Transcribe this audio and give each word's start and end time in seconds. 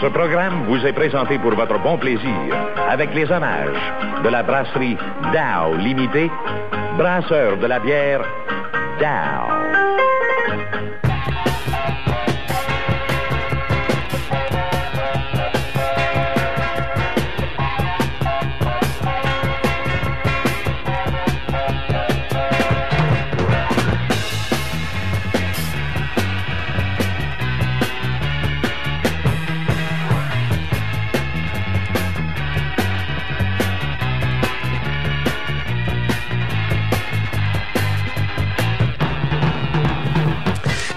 Ce 0.00 0.06
programme 0.06 0.64
vous 0.66 0.84
est 0.86 0.92
présenté 0.92 1.38
pour 1.38 1.54
votre 1.54 1.78
bon 1.78 1.96
plaisir 1.96 2.54
avec 2.88 3.14
les 3.14 3.30
hommages 3.30 3.92
de 4.22 4.28
la 4.28 4.42
brasserie 4.42 4.96
Dow 5.32 5.76
Limitée, 5.78 6.30
brasseur 6.98 7.56
de 7.56 7.66
la 7.66 7.80
bière 7.80 8.20
Dow. 9.00 9.65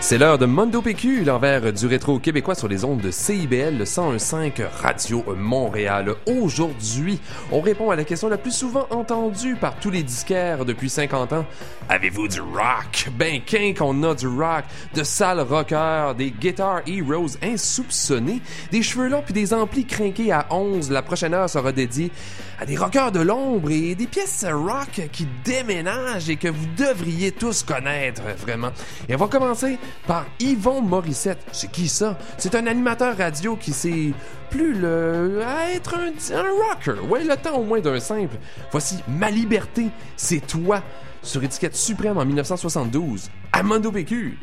C'est 0.09 0.17
l'heure 0.17 0.39
de 0.39 0.47
Mondo 0.47 0.81
PQ, 0.81 1.23
l'envers 1.23 1.71
du 1.71 1.85
rétro 1.85 2.17
québécois 2.17 2.55
sur 2.55 2.67
les 2.67 2.83
ondes 2.83 2.99
de 2.99 3.11
CIBL 3.11 3.75
1015 3.75 4.53
Radio 4.81 5.23
Montréal. 5.37 6.15
Aujourd'hui, 6.25 7.19
on 7.51 7.61
répond 7.61 7.91
à 7.91 7.95
la 7.95 8.03
question 8.03 8.27
la 8.27 8.39
plus 8.39 8.51
souvent 8.51 8.87
entendue 8.89 9.55
par 9.55 9.79
tous 9.79 9.91
les 9.91 10.01
disquaires 10.01 10.65
depuis 10.65 10.89
50 10.89 11.33
ans. 11.33 11.45
Avez-vous 11.89 12.27
du 12.27 12.41
rock? 12.41 13.09
Ben, 13.19 13.39
qu'un 13.41 13.75
qu'on 13.75 14.01
a 14.01 14.15
du 14.15 14.25
rock, 14.25 14.63
de 14.95 15.03
sales 15.03 15.41
rockers, 15.41 16.15
des 16.15 16.31
guitar 16.31 16.81
heroes 16.87 17.37
insoupçonnés, 17.43 18.41
des 18.71 18.81
cheveux 18.81 19.09
longs 19.09 19.21
puis 19.21 19.35
des 19.35 19.53
amplis 19.53 19.85
crinqués 19.85 20.31
à 20.31 20.47
11. 20.49 20.89
La 20.89 21.03
prochaine 21.03 21.35
heure 21.35 21.51
sera 21.51 21.71
dédiée 21.71 22.11
à 22.59 22.65
des 22.65 22.77
rockers 22.77 23.11
de 23.11 23.21
l'ombre 23.21 23.69
et 23.69 23.93
des 23.93 24.07
pièces 24.07 24.43
rock 24.49 25.07
qui 25.11 25.27
déménagent 25.45 26.31
et 26.31 26.35
que 26.35 26.47
vous 26.47 26.65
devriez 26.75 27.31
tous 27.31 27.61
connaître, 27.61 28.23
vraiment. 28.39 28.71
Et 29.07 29.13
on 29.13 29.17
va 29.19 29.27
commencer 29.27 29.77
par 30.07 30.25
Yvon 30.39 30.81
Morissette. 30.81 31.39
C'est 31.51 31.71
qui 31.71 31.87
ça? 31.87 32.17
C'est 32.37 32.55
un 32.55 32.67
animateur 32.67 33.17
radio 33.17 33.55
qui 33.55 33.73
s'est 33.73 34.11
plus 34.49 34.73
le 34.73 35.41
à 35.45 35.71
être 35.71 35.95
un, 35.95 36.41
rocker. 36.41 36.99
Ouais, 37.07 37.23
le 37.23 37.35
temps 37.35 37.57
au 37.57 37.63
moins 37.63 37.79
d'un 37.79 37.99
simple. 37.99 38.37
Voici 38.71 39.03
Ma 39.07 39.29
liberté, 39.29 39.87
c'est 40.15 40.45
toi 40.45 40.81
sur 41.21 41.43
étiquette 41.43 41.75
suprême 41.75 42.17
en 42.17 42.25
1972 42.25 43.29
à 43.51 43.63
Mondo 43.63 43.91
PQ. 43.91 44.37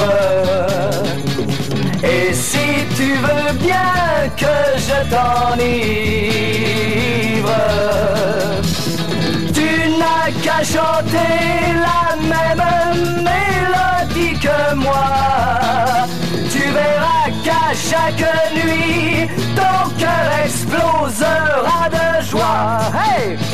Et 2.03 2.33
si 2.33 2.87
tu 2.95 3.13
veux 3.13 3.53
bien 3.59 3.93
que 4.35 4.55
je 4.87 4.97
t'enivre, 5.13 5.61
tu 9.53 9.69
n'as 9.99 10.31
qu'à 10.41 10.63
chanter 10.63 11.37
la 11.87 12.03
même 12.33 13.03
mélodie 13.29 14.37
que 14.39 14.59
moi. 14.73 15.09
Tu 16.51 16.61
verras 16.79 17.29
qu'à 17.45 17.65
chaque 17.75 18.25
nuit, 18.55 19.29
ton 19.55 19.79
cœur 19.99 20.27
explosera 20.45 21.81
de 21.91 22.05
joie. 22.25 22.79
Hey! 22.91 23.52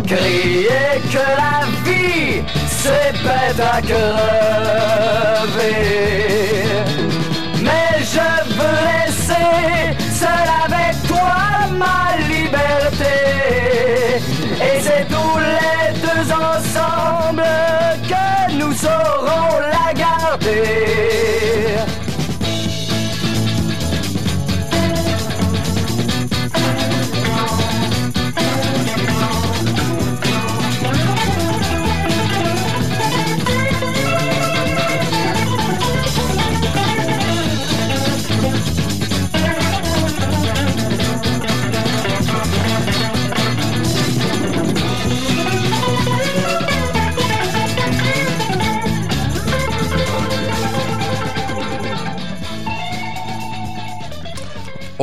crier 0.07 0.91
que 1.13 1.25
la 1.41 1.57
vie 1.85 2.41
c'est 2.67 3.13
bête 3.23 3.59
à 3.59 3.81
crever. 3.81 4.01
Mais 7.61 7.93
je 7.99 8.29
veux 8.57 8.79
laisser 8.89 9.51
seul 10.19 10.47
avec 10.65 10.93
toi 11.07 11.37
ma 11.77 12.01
liberté. 12.33 13.15
Et 14.59 14.77
c'est 14.81 15.05
tous 15.07 15.37
les 15.55 15.83
deux 16.01 16.27
ensemble 16.33 17.53
que 18.09 18.25
nous 18.55 18.73
saurons 18.73 19.53
la 19.71 19.87
garder. 19.93 20.91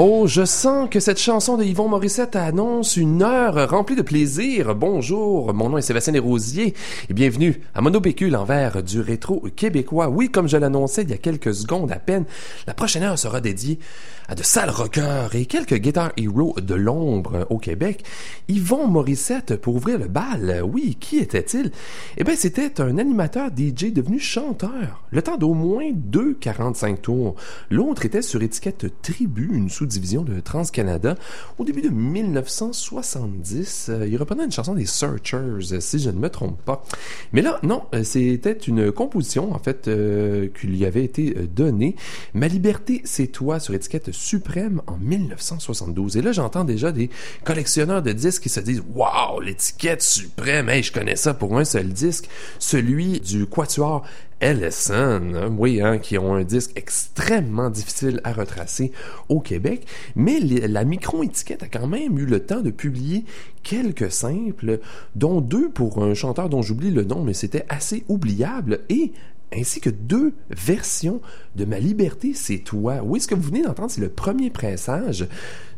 Oh, 0.00 0.28
je 0.28 0.44
sens 0.44 0.88
que 0.88 1.00
cette 1.00 1.18
chanson 1.18 1.56
de 1.56 1.64
Yvon 1.64 1.88
Morissette 1.88 2.36
annonce 2.36 2.96
une 2.96 3.20
heure 3.20 3.68
remplie 3.68 3.96
de 3.96 4.02
plaisir. 4.02 4.76
Bonjour, 4.76 5.52
mon 5.52 5.70
nom 5.70 5.78
est 5.78 5.82
Sébastien 5.82 6.12
Desrosiers 6.12 6.72
et 7.08 7.12
bienvenue 7.12 7.62
à 7.74 7.80
Monopécule 7.80 8.30
l'envers 8.30 8.84
du 8.84 9.00
rétro 9.00 9.48
québécois. 9.56 10.08
Oui, 10.08 10.30
comme 10.30 10.48
je 10.48 10.56
l'annonçais 10.56 11.02
il 11.02 11.10
y 11.10 11.14
a 11.14 11.18
quelques 11.18 11.52
secondes 11.52 11.90
à 11.90 11.96
peine, 11.96 12.26
la 12.68 12.74
prochaine 12.74 13.02
heure 13.02 13.18
sera 13.18 13.40
dédiée 13.40 13.80
à 14.28 14.34
de 14.34 14.42
sales 14.42 14.70
rockers 14.70 15.34
et 15.34 15.46
quelques 15.46 15.74
guitar 15.74 16.12
heroes 16.16 16.60
de 16.60 16.74
l'ombre 16.74 17.46
au 17.50 17.58
Québec. 17.58 18.04
Yvon 18.46 18.86
Morissette 18.86 19.56
pour 19.56 19.74
ouvrir 19.74 19.98
le 19.98 20.06
bal. 20.06 20.62
Oui, 20.70 20.96
qui 21.00 21.18
était-il? 21.18 21.72
Eh 22.18 22.24
bien, 22.24 22.36
c'était 22.36 22.80
un 22.80 22.98
animateur 22.98 23.48
DJ 23.48 23.92
devenu 23.92 24.18
chanteur. 24.20 25.02
Le 25.10 25.22
temps 25.22 25.38
d'au 25.38 25.54
moins 25.54 25.90
deux 25.92 26.34
45 26.34 27.00
tours. 27.00 27.36
L'autre 27.70 28.04
était 28.04 28.22
sur 28.22 28.42
étiquette 28.42 28.86
Tribu, 29.00 29.48
une 29.54 29.70
sous-division 29.88 30.22
de 30.22 30.40
Trans-Canada. 30.40 31.16
Au 31.56 31.64
début 31.64 31.80
de 31.80 31.88
1970, 31.88 33.86
euh, 33.88 34.06
il 34.06 34.18
reprenait 34.18 34.44
une 34.44 34.52
chanson 34.52 34.74
des 34.74 34.84
Searchers, 34.84 35.80
si 35.80 35.98
je 35.98 36.10
ne 36.10 36.18
me 36.18 36.28
trompe 36.28 36.60
pas. 36.62 36.84
Mais 37.32 37.40
là, 37.40 37.58
non, 37.62 37.84
euh, 37.94 38.04
c'était 38.04 38.52
une 38.52 38.92
composition, 38.92 39.54
en 39.54 39.58
fait, 39.58 39.88
euh, 39.88 40.48
qui 40.60 40.66
lui 40.66 40.84
avait 40.84 41.04
été 41.04 41.34
donnée. 41.54 41.96
Ma 42.34 42.48
liberté, 42.48 43.00
c'est 43.04 43.28
toi, 43.28 43.60
sur 43.60 43.72
étiquette 43.72 44.12
suprême 44.12 44.82
en 44.86 44.98
1972. 44.98 46.18
Et 46.18 46.22
là, 46.22 46.32
j'entends 46.32 46.64
déjà 46.64 46.92
des 46.92 47.08
collectionneurs 47.44 48.02
de 48.02 48.12
disques 48.12 48.42
qui 48.42 48.50
se 48.50 48.60
disent 48.60 48.82
Waouh, 48.94 49.40
l'étiquette 49.40 50.02
suprême, 50.02 50.68
hey, 50.68 50.82
je 50.82 50.92
connais 50.92 51.16
ça 51.16 51.32
pour 51.32 51.58
un 51.58 51.64
seul 51.64 51.88
disque, 51.88 52.28
celui 52.58 53.20
du 53.20 53.46
Quatuor 53.46 54.04
Ellison, 54.40 55.50
oui, 55.58 55.80
hein, 55.80 55.98
qui 55.98 56.16
ont 56.16 56.34
un 56.34 56.44
disque 56.44 56.72
extrêmement 56.76 57.70
difficile 57.70 58.20
à 58.22 58.32
retracer 58.32 58.92
au 59.28 59.40
Québec, 59.40 59.86
mais 60.14 60.38
la 60.40 60.84
micro-étiquette 60.84 61.64
a 61.64 61.68
quand 61.68 61.88
même 61.88 62.18
eu 62.18 62.26
le 62.26 62.40
temps 62.40 62.60
de 62.60 62.70
publier 62.70 63.24
quelques 63.62 64.12
simples, 64.12 64.78
dont 65.16 65.40
deux 65.40 65.70
pour 65.70 66.02
un 66.02 66.14
chanteur 66.14 66.48
dont 66.48 66.62
j'oublie 66.62 66.92
le 66.92 67.04
nom, 67.04 67.24
mais 67.24 67.34
c'était 67.34 67.66
assez 67.68 68.04
oubliable, 68.08 68.80
et 68.88 69.12
ainsi 69.52 69.80
que 69.80 69.90
deux 69.90 70.32
versions 70.50 71.20
de 71.56 71.64
Ma 71.64 71.78
liberté, 71.78 72.32
c'est 72.34 72.58
toi. 72.58 73.00
Oui, 73.02 73.20
ce 73.20 73.26
que 73.26 73.34
vous 73.34 73.42
venez 73.42 73.62
d'entendre, 73.62 73.90
c'est 73.90 74.00
le 74.00 74.08
premier 74.08 74.50
pressage? 74.50 75.26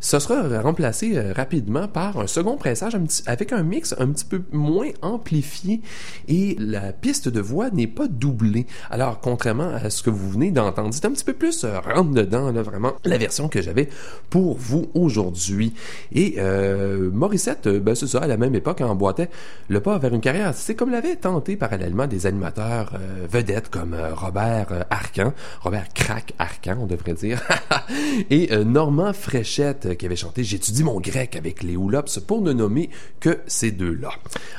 Ce 0.02 0.18
sera 0.18 0.62
remplacé 0.62 1.16
euh, 1.16 1.34
rapidement 1.34 1.86
par 1.86 2.18
un 2.18 2.26
second 2.26 2.56
pressage 2.56 2.96
avec 3.26 3.52
un 3.52 3.62
mix 3.62 3.94
un 3.98 4.08
petit 4.08 4.24
peu 4.24 4.40
moins 4.50 4.88
amplifié 5.02 5.82
et 6.26 6.56
la 6.58 6.92
piste 6.92 7.28
de 7.28 7.40
voix 7.40 7.70
n'est 7.70 7.86
pas 7.86 8.08
doublée. 8.08 8.66
Alors, 8.90 9.20
contrairement 9.20 9.68
à 9.68 9.90
ce 9.90 10.02
que 10.02 10.08
vous 10.08 10.30
venez 10.30 10.50
d'entendre, 10.50 10.94
c'est 10.94 11.04
un 11.04 11.10
petit 11.10 11.24
peu 11.24 11.34
plus 11.34 11.64
euh, 11.64 11.78
rentre 11.80 12.12
dedans, 12.12 12.50
là, 12.50 12.62
vraiment, 12.62 12.92
la 13.04 13.18
version 13.18 13.48
que 13.48 13.60
j'avais 13.60 13.88
pour 14.30 14.56
vous 14.56 14.86
aujourd'hui. 14.94 15.74
Et 16.12 16.36
euh, 16.38 17.10
Morissette, 17.12 17.66
euh, 17.66 17.78
ben, 17.78 17.94
c'est 17.94 18.06
ça, 18.06 18.20
à 18.20 18.26
la 18.26 18.38
même 18.38 18.54
époque, 18.54 18.80
emboîtait 18.80 19.28
le 19.68 19.80
pas 19.80 19.98
vers 19.98 20.14
une 20.14 20.20
carrière. 20.20 20.54
C'est 20.54 20.74
comme 20.74 20.90
l'avait 20.90 21.16
tenté 21.16 21.56
parallèlement 21.56 22.06
des 22.06 22.26
animateurs 22.26 22.92
vedettes 23.30 23.59
comme 23.68 23.96
Robert 24.14 24.86
Arcan, 24.90 25.32
Robert 25.60 25.92
Crack 25.94 26.34
Arcan, 26.38 26.78
on 26.80 26.86
devrait 26.86 27.14
dire, 27.14 27.42
et 28.30 28.48
Normand 28.64 29.12
Fréchette, 29.12 29.96
qui 29.98 30.06
avait 30.06 30.16
chanté 30.16 30.44
J'étudie 30.44 30.84
mon 30.84 31.00
grec 31.00 31.36
avec 31.36 31.62
les 31.62 31.76
Oulops 31.76 32.20
pour 32.20 32.40
ne 32.40 32.52
nommer 32.52 32.90
que 33.20 33.38
ces 33.46 33.70
deux-là. 33.70 34.10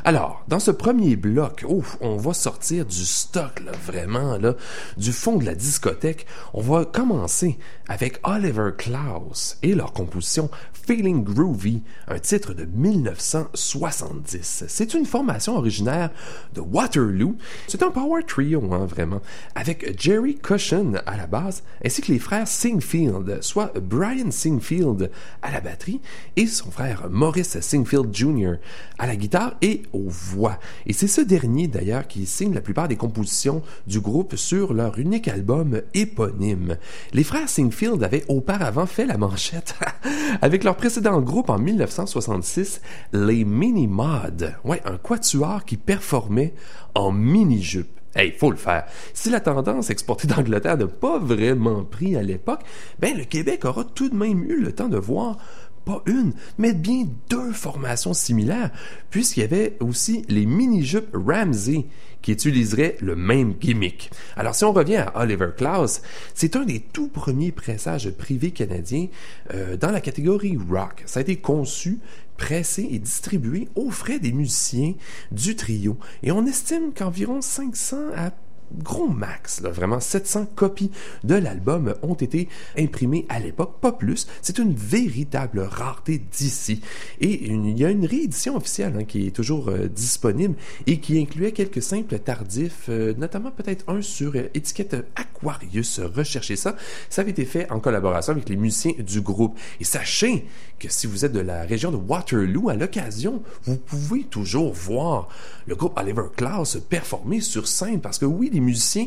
Alors, 0.03 0.43
dans 0.47 0.59
ce 0.59 0.71
premier 0.71 1.15
bloc, 1.15 1.65
ouf, 1.67 1.97
on 2.01 2.17
va 2.17 2.33
sortir 2.33 2.85
du 2.85 3.05
stock, 3.05 3.61
vraiment, 3.85 4.37
là, 4.37 4.55
du 4.97 5.11
fond 5.11 5.37
de 5.37 5.45
la 5.45 5.55
discothèque. 5.55 6.25
On 6.53 6.61
va 6.61 6.85
commencer 6.85 7.57
avec 7.87 8.19
Oliver 8.23 8.71
Klaus 8.77 9.57
et 9.63 9.75
leur 9.75 9.93
composition 9.93 10.49
Feeling 10.85 11.23
Groovy, 11.23 11.83
un 12.07 12.19
titre 12.19 12.53
de 12.53 12.65
1970. 12.65 14.65
C'est 14.67 14.93
une 14.93 15.05
formation 15.05 15.57
originaire 15.57 16.11
de 16.53 16.61
Waterloo. 16.61 17.35
C'est 17.67 17.83
un 17.83 17.91
power 17.91 18.23
trio, 18.27 18.73
hein, 18.73 18.87
vraiment, 18.91 19.21
avec 19.55 19.99
Jerry 19.99 20.35
Cushion 20.35 20.93
à 21.05 21.17
la 21.17 21.25
base, 21.25 21.63
ainsi 21.83 22.01
que 22.01 22.11
les 22.11 22.19
frères 22.19 22.47
Singfield, 22.47 23.39
soit 23.41 23.73
Brian 23.79 24.29
Singfield 24.29 25.09
à 25.41 25.51
la 25.51 25.61
batterie 25.61 26.01
et 26.35 26.45
son 26.45 26.69
frère 26.69 27.09
Maurice 27.09 27.59
Singfield 27.59 28.13
Jr. 28.13 28.53
à 28.99 29.07
la 29.07 29.15
guitare 29.15 29.55
et 29.61 29.83
aux 29.93 30.09
voix. 30.09 30.59
Et 30.85 30.93
c'est 30.93 31.07
ce 31.07 31.21
dernier 31.21 31.67
d'ailleurs 31.67 32.07
qui 32.07 32.25
signe 32.25 32.53
la 32.53 32.61
plupart 32.61 32.87
des 32.87 32.97
compositions 32.97 33.63
du 33.87 33.99
groupe 33.99 34.35
sur 34.35 34.73
leur 34.73 34.99
unique 34.99 35.27
album 35.27 35.81
éponyme. 35.93 36.77
Les 37.13 37.23
frères 37.23 37.49
Singfield 37.49 38.03
avaient 38.03 38.25
auparavant 38.27 38.85
fait 38.85 39.05
la 39.05 39.17
manchette 39.17 39.75
avec 40.41 40.63
leur 40.63 40.75
précédent 40.75 41.21
groupe 41.21 41.49
en 41.49 41.57
1966, 41.57 42.81
les 43.13 43.45
Mini 43.45 43.87
Mod. 43.87 44.55
Ouais, 44.63 44.81
un 44.85 44.97
quatuor 44.97 45.65
qui 45.65 45.77
performait 45.77 46.53
en 46.95 47.11
mini-jupe. 47.11 48.00
Hey, 48.13 48.33
faut 48.37 48.51
le 48.51 48.57
faire. 48.57 48.85
Si 49.13 49.29
la 49.29 49.39
tendance 49.39 49.89
exportée 49.89 50.27
d'Angleterre 50.27 50.77
n'a 50.77 50.87
pas 50.87 51.17
vraiment 51.17 51.83
pris 51.83 52.17
à 52.17 52.21
l'époque, 52.21 52.61
ben 52.99 53.17
le 53.17 53.23
Québec 53.23 53.63
aura 53.63 53.85
tout 53.85 54.09
de 54.09 54.15
même 54.15 54.43
eu 54.43 54.59
le 54.59 54.73
temps 54.73 54.89
de 54.89 54.97
voir 54.97 55.37
pas 55.85 56.03
une, 56.05 56.33
mais 56.57 56.73
bien 56.73 57.05
deux 57.29 57.51
formations 57.53 58.13
similaires, 58.13 58.69
puisqu'il 59.09 59.39
y 59.39 59.43
avait 59.43 59.77
aussi 59.79 60.23
les 60.29 60.45
mini-jupes 60.45 61.15
Ramsey 61.15 61.85
qui 62.21 62.31
utiliseraient 62.31 62.97
le 63.01 63.15
même 63.15 63.53
gimmick. 63.53 64.11
Alors 64.35 64.53
si 64.53 64.63
on 64.63 64.73
revient 64.73 64.97
à 64.97 65.21
Oliver 65.21 65.49
Klaus, 65.57 66.01
c'est 66.35 66.55
un 66.55 66.65
des 66.65 66.81
tout 66.81 67.07
premiers 67.07 67.51
pressages 67.51 68.11
privés 68.11 68.51
canadiens 68.51 69.07
euh, 69.53 69.75
dans 69.75 69.89
la 69.89 70.01
catégorie 70.01 70.57
rock. 70.69 71.01
Ça 71.05 71.19
a 71.19 71.21
été 71.21 71.37
conçu 71.37 71.97
pressé 72.41 72.87
et 72.89 72.97
distribué 72.97 73.67
aux 73.75 73.91
frais 73.91 74.17
des 74.17 74.31
musiciens 74.31 74.95
du 75.31 75.55
trio. 75.55 75.97
Et 76.23 76.31
on 76.31 76.47
estime 76.47 76.91
qu'environ 76.91 77.39
500 77.39 77.97
à 78.17 78.31
gros 78.77 79.07
max, 79.07 79.61
vraiment 79.61 79.99
700 79.99 80.47
copies 80.55 80.91
de 81.23 81.35
l'album 81.35 81.93
ont 82.01 82.13
été 82.13 82.47
imprimées 82.77 83.25
à 83.29 83.39
l'époque, 83.39 83.79
pas 83.81 83.91
plus. 83.91 84.27
C'est 84.41 84.57
une 84.59 84.73
véritable 84.73 85.59
rareté 85.59 86.21
d'ici. 86.31 86.81
Et 87.19 87.45
il 87.45 87.77
y 87.77 87.85
a 87.85 87.89
une 87.89 88.05
réédition 88.05 88.55
officielle 88.55 88.95
hein, 88.97 89.03
qui 89.03 89.27
est 89.27 89.31
toujours 89.31 89.69
euh, 89.69 89.87
disponible 89.87 90.55
et 90.87 90.99
qui 90.99 91.19
incluait 91.19 91.51
quelques 91.51 91.81
simples 91.81 92.17
tardifs, 92.19 92.85
euh, 92.89 93.13
notamment 93.17 93.51
peut-être 93.51 93.85
un 93.87 94.01
sur 94.01 94.35
euh, 94.35 94.47
étiquette 94.53 94.95
Aquarius. 95.15 95.99
Recherchez 95.99 96.55
ça. 96.55 96.75
Ça 97.09 97.21
avait 97.21 97.31
été 97.31 97.45
fait 97.45 97.69
en 97.71 97.79
collaboration 97.79 98.33
avec 98.33 98.49
les 98.49 98.55
musiciens 98.55 98.93
du 98.99 99.21
groupe. 99.21 99.57
Et 99.79 99.83
sachez 99.83 100.45
que 100.81 100.91
si 100.91 101.05
vous 101.05 101.25
êtes 101.25 101.31
de 101.31 101.39
la 101.39 101.61
région 101.61 101.91
de 101.91 101.95
Waterloo, 101.95 102.69
à 102.69 102.73
l'occasion, 102.73 103.43
vous 103.65 103.77
pouvez 103.77 104.23
toujours 104.23 104.73
voir 104.73 105.29
le 105.67 105.75
groupe 105.75 105.93
Oliver 105.95 106.23
Klaus 106.35 106.79
performer 106.89 107.39
sur 107.39 107.67
scène 107.67 108.01
parce 108.01 108.17
que 108.17 108.25
oui, 108.25 108.49
les 108.51 108.59
musiciens 108.59 109.05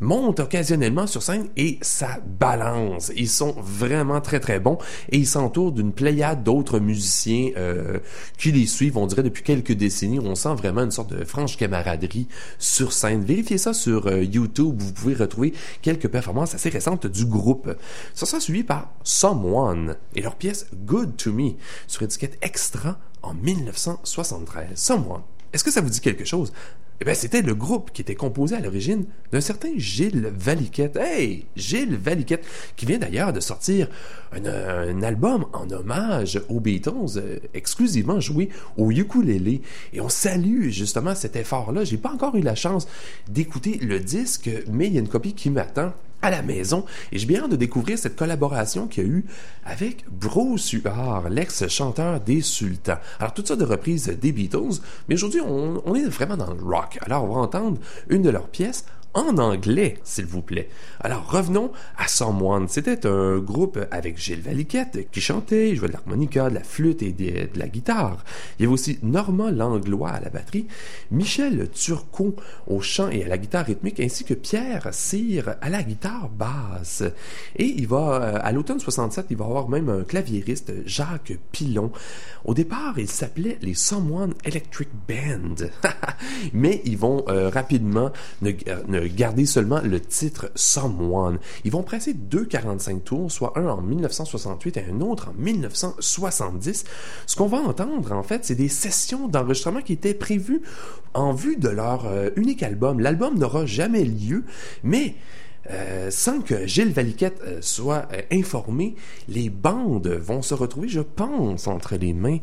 montent 0.00 0.38
occasionnellement 0.38 1.08
sur 1.08 1.24
scène 1.24 1.48
et 1.56 1.78
ça 1.82 2.20
balance. 2.38 3.10
Ils 3.16 3.28
sont 3.28 3.56
vraiment 3.58 4.20
très 4.20 4.38
très 4.38 4.60
bons 4.60 4.78
et 5.10 5.18
ils 5.18 5.26
s'entourent 5.26 5.72
d'une 5.72 5.92
pléiade 5.92 6.44
d'autres 6.44 6.78
musiciens 6.78 7.50
euh, 7.56 7.98
qui 8.38 8.52
les 8.52 8.66
suivent, 8.66 8.96
on 8.96 9.06
dirait 9.06 9.24
depuis 9.24 9.42
quelques 9.42 9.72
décennies. 9.72 10.20
On 10.20 10.36
sent 10.36 10.54
vraiment 10.54 10.82
une 10.82 10.92
sorte 10.92 11.12
de 11.12 11.24
franche 11.24 11.56
camaraderie 11.56 12.28
sur 12.60 12.92
scène. 12.92 13.24
Vérifiez 13.24 13.58
ça 13.58 13.74
sur 13.74 14.06
euh, 14.06 14.22
YouTube, 14.22 14.76
vous 14.78 14.92
pouvez 14.92 15.14
retrouver 15.14 15.54
quelques 15.82 16.08
performances 16.08 16.54
assez 16.54 16.68
récentes 16.68 17.08
du 17.08 17.26
groupe. 17.26 17.74
Ça 18.14 18.26
sera 18.26 18.40
suivi 18.40 18.62
par 18.62 18.92
Someone 19.02 19.96
et 20.14 20.22
leur 20.22 20.36
pièce 20.36 20.68
Good 20.84 21.15
to 21.16 21.32
Me 21.32 21.52
sur 21.86 22.02
étiquette 22.02 22.38
Extra 22.42 22.98
en 23.22 23.34
1973. 23.34 24.78
Someone. 24.78 25.22
Est-ce 25.52 25.64
que 25.64 25.70
ça 25.70 25.80
vous 25.80 25.90
dit 25.90 26.00
quelque 26.00 26.24
chose? 26.24 26.52
Eh 27.00 27.04
bien, 27.04 27.12
c'était 27.12 27.42
le 27.42 27.54
groupe 27.54 27.90
qui 27.92 28.00
était 28.00 28.14
composé 28.14 28.56
à 28.56 28.60
l'origine 28.60 29.04
d'un 29.30 29.42
certain 29.42 29.68
Gilles 29.76 30.32
Valiquette. 30.34 30.96
Hey! 30.96 31.44
Gilles 31.54 31.96
Valiquette, 31.96 32.46
qui 32.74 32.86
vient 32.86 32.98
d'ailleurs 32.98 33.34
de 33.34 33.40
sortir 33.40 33.88
un, 34.32 35.02
album 35.02 35.44
en 35.52 35.70
hommage 35.70 36.40
aux 36.48 36.58
Beatles, 36.58 37.18
euh, 37.18 37.38
exclusivement 37.52 38.18
joué 38.18 38.48
au 38.78 38.90
ukulélé. 38.90 39.60
Et 39.92 40.00
on 40.00 40.08
salue 40.08 40.70
justement 40.70 41.14
cet 41.14 41.36
effort-là. 41.36 41.84
J'ai 41.84 41.98
pas 41.98 42.12
encore 42.12 42.34
eu 42.36 42.40
la 42.40 42.54
chance 42.54 42.88
d'écouter 43.28 43.78
le 43.82 44.00
disque, 44.00 44.48
mais 44.72 44.86
il 44.86 44.94
y 44.94 44.96
a 44.96 45.00
une 45.00 45.08
copie 45.08 45.34
qui 45.34 45.50
m'attend 45.50 45.92
à 46.26 46.30
la 46.30 46.42
maison 46.42 46.84
et 47.12 47.18
j'ai 47.18 47.26
bien 47.26 47.44
hâte 47.44 47.50
de 47.50 47.56
découvrir 47.56 47.98
cette 47.98 48.16
collaboration 48.16 48.88
qu'il 48.88 49.04
y 49.04 49.06
a 49.06 49.10
eu 49.10 49.24
avec 49.64 50.04
Bruce 50.10 50.70
Huard, 50.70 51.28
l'ex-chanteur 51.30 52.20
des 52.20 52.42
Sultans. 52.42 52.98
Alors 53.20 53.32
tout 53.32 53.44
ça 53.46 53.54
de 53.54 53.64
reprise 53.64 54.06
des 54.20 54.32
Beatles, 54.32 54.80
mais 55.08 55.14
aujourd'hui 55.14 55.40
on, 55.40 55.82
on 55.86 55.94
est 55.94 56.04
vraiment 56.08 56.36
dans 56.36 56.52
le 56.52 56.62
rock. 56.62 56.98
Alors 57.02 57.24
on 57.24 57.34
va 57.34 57.40
entendre 57.42 57.78
une 58.08 58.22
de 58.22 58.30
leurs 58.30 58.48
pièces 58.48 58.84
en 59.16 59.38
anglais, 59.38 59.98
s'il 60.04 60.26
vous 60.26 60.42
plaît. 60.42 60.68
Alors 61.00 61.30
revenons 61.30 61.72
à 61.96 62.06
Someone. 62.06 62.68
C'était 62.68 63.06
un 63.06 63.38
groupe 63.38 63.78
avec 63.90 64.18
Gilles 64.18 64.42
Valiquette 64.42 65.10
qui 65.10 65.20
chantait, 65.22 65.74
jouait 65.74 65.88
de 65.88 65.94
l'harmonica, 65.94 66.50
de 66.50 66.54
la 66.54 66.62
flûte 66.62 67.02
et 67.02 67.12
de, 67.12 67.48
la 67.58 67.66
guitare. 67.66 68.22
Il 68.58 68.62
y 68.62 68.66
avait 68.66 68.74
aussi 68.74 68.98
Normand 69.02 69.50
Langlois 69.50 70.10
à 70.10 70.20
la 70.20 70.28
batterie, 70.28 70.66
Michel 71.10 71.70
Turcot 71.70 72.36
au 72.66 72.82
chant 72.82 73.08
et 73.08 73.24
à 73.24 73.28
la 73.28 73.38
guitare 73.38 73.64
rythmique, 73.64 74.00
ainsi 74.00 74.24
que 74.24 74.34
Pierre 74.34 74.88
Cyr 74.92 75.56
à 75.62 75.70
la 75.70 75.82
guitare 75.82 76.28
basse. 76.28 77.02
Et 77.56 77.64
il 77.64 77.88
va, 77.88 78.22
euh, 78.22 78.38
à 78.42 78.52
l'automne 78.52 78.80
67, 78.80 79.26
il 79.30 79.38
va 79.38 79.46
avoir 79.46 79.70
même 79.70 79.88
un 79.88 80.04
claviériste, 80.04 80.72
Jacques 80.84 81.38
Pilon. 81.52 81.90
Au 82.44 82.52
départ, 82.52 82.98
il 82.98 83.08
s'appelait 83.08 83.58
les 83.62 83.74
Someone 83.74 84.34
Electric 84.44 84.88
Band. 85.08 85.54
Mais 86.52 86.82
ils 86.84 86.98
vont 86.98 87.24
euh, 87.28 87.48
rapidement 87.48 88.12
ne, 88.42 88.52
euh, 88.68 89.05
garder 89.08 89.46
seulement 89.46 89.80
le 89.80 90.00
titre 90.00 90.50
Someone. 90.54 91.38
Ils 91.64 91.70
vont 91.70 91.82
presser 91.82 92.14
deux 92.14 92.44
45 92.44 93.04
tours, 93.04 93.32
soit 93.32 93.58
un 93.58 93.66
en 93.66 93.80
1968 93.82 94.76
et 94.76 94.84
un 94.90 95.00
autre 95.00 95.28
en 95.28 95.40
1970. 95.40 96.84
Ce 97.26 97.36
qu'on 97.36 97.46
va 97.46 97.58
entendre, 97.58 98.12
en 98.12 98.22
fait, 98.22 98.44
c'est 98.44 98.54
des 98.54 98.68
sessions 98.68 99.28
d'enregistrement 99.28 99.80
qui 99.80 99.92
étaient 99.92 100.14
prévues 100.14 100.62
en 101.14 101.32
vue 101.32 101.56
de 101.56 101.68
leur 101.68 102.06
euh, 102.06 102.30
unique 102.36 102.62
album. 102.62 103.00
L'album 103.00 103.38
n'aura 103.38 103.66
jamais 103.66 104.04
lieu, 104.04 104.44
mais 104.82 105.14
euh, 105.70 106.10
sans 106.10 106.40
que 106.40 106.66
Gilles 106.66 106.92
Valiquette 106.92 107.40
euh, 107.44 107.58
soit 107.60 108.08
informé, 108.30 108.94
les 109.28 109.50
bandes 109.50 110.08
vont 110.08 110.42
se 110.42 110.54
retrouver, 110.54 110.88
je 110.88 111.00
pense, 111.00 111.66
entre 111.66 111.96
les 111.96 112.12
mains 112.12 112.38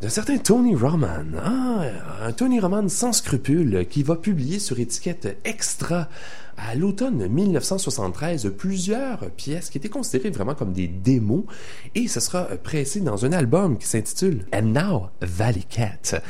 d'un 0.00 0.08
certain 0.10 0.36
Tony 0.36 0.74
Roman. 0.74 1.24
Ah, 1.42 1.84
un 2.22 2.32
Tony 2.32 2.60
Roman 2.60 2.88
sans 2.88 3.12
scrupules 3.12 3.86
qui 3.88 4.02
va 4.02 4.16
publier 4.16 4.58
sur 4.58 4.78
étiquette 4.78 5.38
extra 5.44 6.08
à 6.56 6.74
l'automne 6.74 7.28
1973 7.28 8.52
plusieurs 8.56 9.30
pièces 9.30 9.70
qui 9.70 9.78
étaient 9.78 9.88
considérées 9.88 10.30
vraiment 10.30 10.54
comme 10.54 10.72
des 10.72 10.88
démos 10.88 11.44
et 11.94 12.08
ce 12.08 12.20
sera 12.20 12.44
pressé 12.44 13.00
dans 13.00 13.24
un 13.24 13.32
album 13.32 13.78
qui 13.78 13.86
s'intitule 13.86 14.46
And 14.52 14.62
Now 14.62 15.10
Valley 15.20 15.64
Cat. 15.68 16.20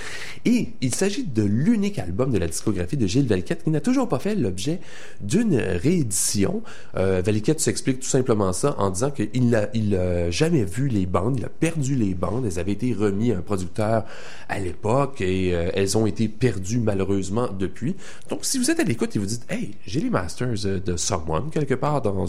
Et 0.45 0.71
il 0.81 0.95
s'agit 0.95 1.25
de 1.25 1.43
l'unique 1.43 1.99
album 1.99 2.33
de 2.33 2.39
la 2.39 2.47
discographie 2.47 2.97
de 2.97 3.07
Gilles 3.07 3.27
Valiquette 3.27 3.65
qui 3.65 3.71
n'a 3.71 3.81
toujours 3.81 4.09
pas 4.09 4.19
fait 4.19 4.35
l'objet 4.35 4.81
d'une 5.21 5.57
réédition. 5.57 6.63
Euh, 6.97 7.23
s'explique 7.59 8.01
tout 8.01 8.09
simplement 8.09 8.53
ça 8.53 8.75
en 8.79 8.91
disant 8.91 9.11
qu'il 9.11 9.51
n'a 9.51 9.69
il 9.75 9.99
jamais 10.31 10.65
vu 10.65 10.89
les 10.89 11.07
bandes, 11.07 11.37
il 11.39 11.45
a 11.45 11.49
perdu 11.49 11.95
les 11.95 12.15
bandes, 12.15 12.45
elles 12.47 12.59
avaient 12.59 12.73
été 12.73 12.93
remises 12.93 13.33
à 13.33 13.39
un 13.39 13.41
producteur 13.41 14.05
à 14.49 14.59
l'époque 14.59 15.21
et 15.21 15.55
euh, 15.55 15.71
elles 15.75 15.97
ont 15.97 16.07
été 16.07 16.29
perdues 16.29 16.79
malheureusement 16.79 17.49
depuis. 17.59 17.97
Donc 18.31 18.45
si 18.45 18.59
vous 18.59 18.71
êtes 18.71 18.81
à 18.81 18.85
l'écoute 18.85 19.15
et 19.17 19.19
vous 19.19 19.27
dites 19.27 19.47
Hey, 19.49 19.73
j'ai 19.87 20.01
Euh, 20.17 20.81
de 20.81 20.97
Someone 20.97 21.51
quelque 21.51 21.75
part 21.75 22.01
dans 22.01 22.27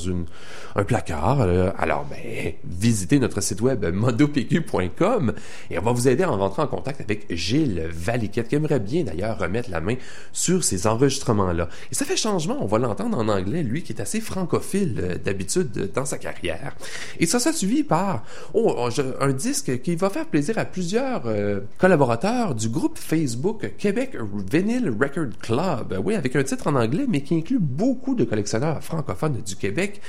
un 0.75 0.83
placard. 0.83 1.41
Euh, 1.41 1.71
alors, 1.77 2.05
ben, 2.09 2.53
visitez 2.65 3.19
notre 3.19 3.41
site 3.41 3.61
web 3.61 3.85
modopq.com 3.85 5.33
et 5.71 5.79
on 5.79 5.81
va 5.81 5.91
vous 5.91 6.07
aider 6.07 6.25
en 6.25 6.37
rentrant 6.37 6.63
en 6.63 6.67
contact 6.67 7.01
avec 7.01 7.25
Gilles 7.29 7.87
Valiquette 7.91 8.49
qui 8.49 8.55
aimerait 8.55 8.79
bien 8.79 9.03
d'ailleurs 9.03 9.37
remettre 9.37 9.69
la 9.69 9.79
main 9.79 9.95
sur 10.33 10.63
ces 10.63 10.85
enregistrements-là. 10.87 11.69
Et 11.91 11.95
ça 11.95 12.03
fait 12.03 12.17
changement, 12.17 12.57
on 12.59 12.65
va 12.65 12.77
l'entendre 12.77 13.17
en 13.17 13.27
anglais, 13.29 13.63
lui 13.63 13.83
qui 13.83 13.93
est 13.93 14.01
assez 14.01 14.19
francophile 14.19 14.99
euh, 14.99 15.15
d'habitude 15.17 15.91
dans 15.93 16.05
sa 16.05 16.17
carrière. 16.17 16.75
Et 17.19 17.25
ça 17.25 17.39
s'est 17.39 17.53
suivi 17.53 17.83
par 17.83 18.23
oh, 18.53 18.89
un 19.21 19.31
disque 19.31 19.81
qui 19.81 19.95
va 19.95 20.09
faire 20.09 20.25
plaisir 20.25 20.57
à 20.57 20.65
plusieurs 20.65 21.23
collaborateurs 21.77 22.55
du 22.55 22.69
groupe 22.69 22.97
Facebook 22.97 23.71
Québec 23.77 24.17
Vinyl 24.51 24.89
Record 24.89 25.29
Club. 25.41 26.01
Oui, 26.03 26.15
avec 26.15 26.35
un 26.35 26.43
titre 26.43 26.67
en 26.67 26.75
anglais, 26.75 27.05
mais 27.07 27.21
qui 27.21 27.35
inclut 27.35 27.59
beaucoup 27.77 28.15
de 28.15 28.23
collectionneurs 28.23 28.83
francophones 28.83 29.41
du 29.41 29.55
Québec. 29.55 30.01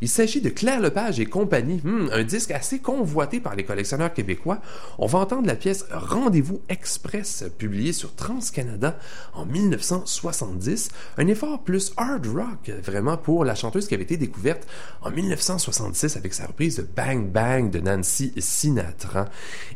Il 0.00 0.08
s'agit 0.08 0.40
de 0.40 0.48
Claire 0.48 0.80
Lepage 0.80 1.18
et 1.18 1.26
compagnie, 1.26 1.80
hmm, 1.82 2.10
un 2.12 2.22
disque 2.22 2.52
assez 2.52 2.78
convoité 2.78 3.40
par 3.40 3.56
les 3.56 3.64
collectionneurs 3.64 4.14
québécois. 4.14 4.60
On 4.98 5.06
va 5.06 5.18
entendre 5.18 5.48
la 5.48 5.56
pièce 5.56 5.84
Rendez-vous 5.90 6.60
Express, 6.68 7.44
publiée 7.58 7.92
sur 7.92 8.14
Trans-Canada 8.14 8.96
en 9.34 9.44
1970. 9.44 10.90
Un 11.16 11.26
effort 11.26 11.64
plus 11.64 11.92
hard 11.96 12.26
rock, 12.26 12.70
vraiment, 12.84 13.16
pour 13.16 13.44
la 13.44 13.56
chanteuse 13.56 13.88
qui 13.88 13.94
avait 13.94 14.04
été 14.04 14.16
découverte 14.16 14.68
en 15.02 15.10
1966 15.10 16.16
avec 16.16 16.32
sa 16.32 16.46
reprise 16.46 16.76
de 16.76 16.82
Bang 16.82 17.32
Bang 17.32 17.68
de 17.68 17.80
Nancy 17.80 18.32
Sinatra. 18.38 19.24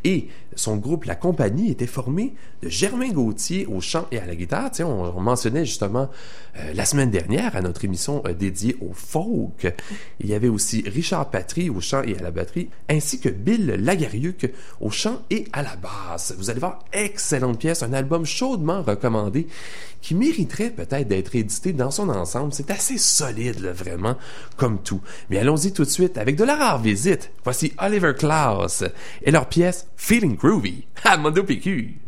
Et 0.04 0.28
son 0.54 0.76
groupe, 0.76 1.04
la 1.04 1.16
compagnie, 1.16 1.72
était 1.72 1.87
formé 1.88 2.34
de 2.62 2.68
Germain 2.68 3.11
Gauthier 3.11 3.66
au 3.66 3.80
chant 3.80 4.06
et 4.12 4.20
à 4.20 4.26
la 4.26 4.37
guitare. 4.37 4.70
on, 4.80 4.84
on 4.84 5.20
mentionnait 5.20 5.64
justement 5.64 6.11
euh, 6.58 6.72
la 6.75 6.84
semaine 6.84 7.11
dernière 7.11 7.31
à 7.38 7.60
notre 7.60 7.84
émission 7.84 8.22
euh, 8.26 8.34
dédiée 8.34 8.76
au 8.80 8.92
folk. 8.92 9.72
Il 10.20 10.28
y 10.28 10.34
avait 10.34 10.48
aussi 10.48 10.84
Richard 10.86 11.30
Patry 11.30 11.70
au 11.70 11.80
chant 11.80 12.02
et 12.02 12.16
à 12.16 12.22
la 12.22 12.30
batterie, 12.30 12.68
ainsi 12.88 13.20
que 13.20 13.28
Bill 13.28 13.66
Lagariuc 13.66 14.52
au 14.80 14.90
chant 14.90 15.22
et 15.30 15.46
à 15.52 15.62
la 15.62 15.76
basse. 15.76 16.34
Vous 16.38 16.50
allez 16.50 16.60
voir, 16.60 16.80
excellente 16.92 17.58
pièce, 17.58 17.82
un 17.82 17.92
album 17.92 18.24
chaudement 18.24 18.82
recommandé 18.82 19.46
qui 20.00 20.14
mériterait 20.14 20.70
peut-être 20.70 21.08
d'être 21.08 21.34
édité 21.34 21.72
dans 21.72 21.90
son 21.90 22.08
ensemble. 22.08 22.52
C'est 22.52 22.70
assez 22.70 22.98
solide, 22.98 23.60
vraiment, 23.74 24.16
comme 24.56 24.82
tout. 24.82 25.00
Mais 25.30 25.38
allons-y 25.38 25.72
tout 25.72 25.84
de 25.84 25.90
suite 25.90 26.18
avec 26.18 26.36
de 26.36 26.44
la 26.44 26.56
rare 26.56 26.82
visite. 26.82 27.30
Voici 27.44 27.72
Oliver 27.78 28.12
Klaus 28.18 28.84
et 29.22 29.30
leur 29.30 29.48
pièce 29.48 29.86
Feeling 29.96 30.36
Groovy 30.36 30.84
à 31.04 31.16
Mondo 31.16 31.44
PQ. 31.44 31.98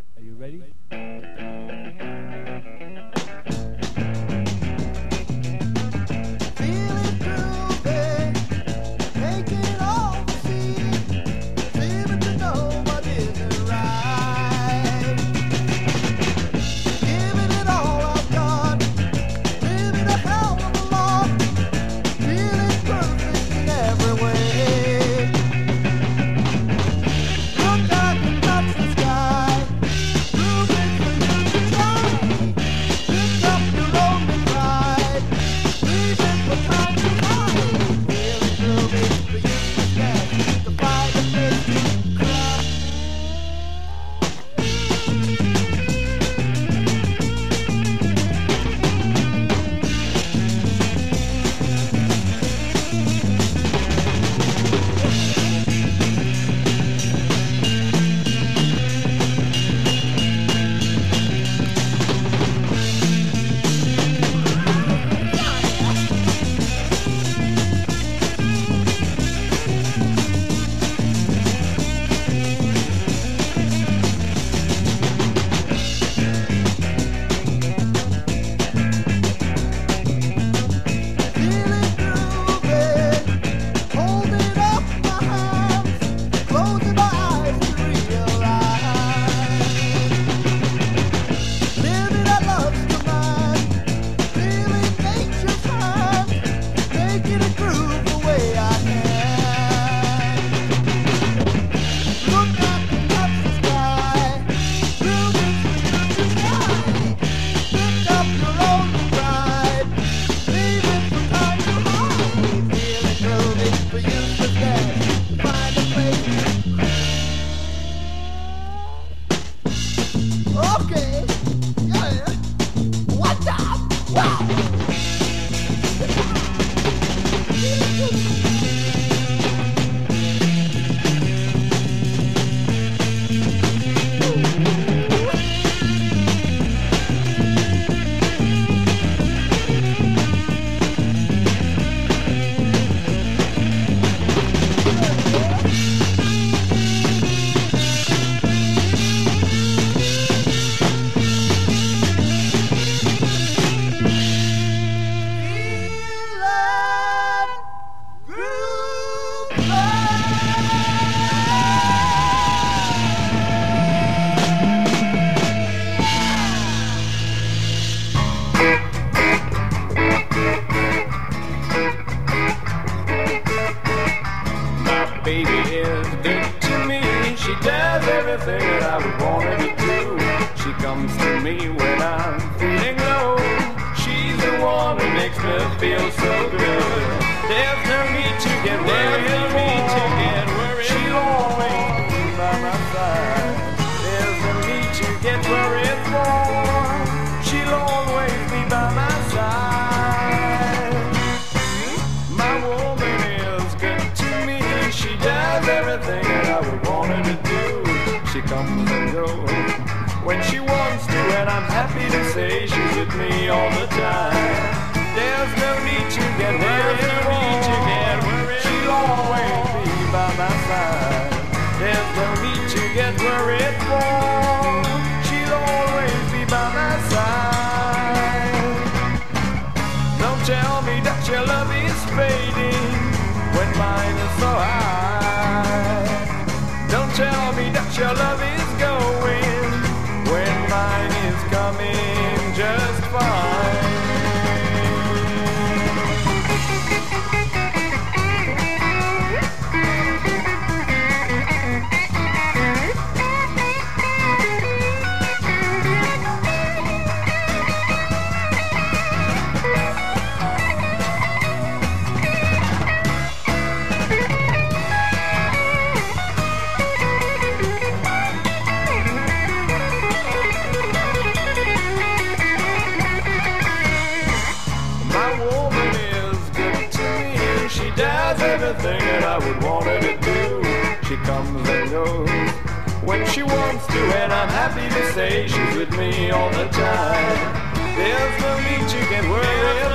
and 284.12 284.32
I'm 284.32 284.48
happy 284.48 284.88
to 284.88 285.12
say 285.12 285.46
she's 285.48 285.76
with 285.76 285.96
me 285.96 286.30
all 286.30 286.50
the 286.50 286.68
time. 286.68 287.64
There's 287.96 288.42
no 288.42 288.52
need 288.66 288.86
you 288.92 289.04
can 289.12 289.30
worry 289.30 289.46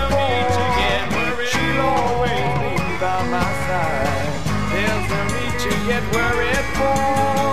for. 0.10 1.46
She'll 1.46 1.82
always 1.82 2.50
be 2.62 3.00
by 3.00 3.20
my 3.30 3.50
side. 3.68 4.30
There's 4.72 5.06
no 5.10 5.22
need 5.38 5.56
to 5.66 5.72
get 5.88 6.03
worried 6.14 6.66
for. 6.77 7.49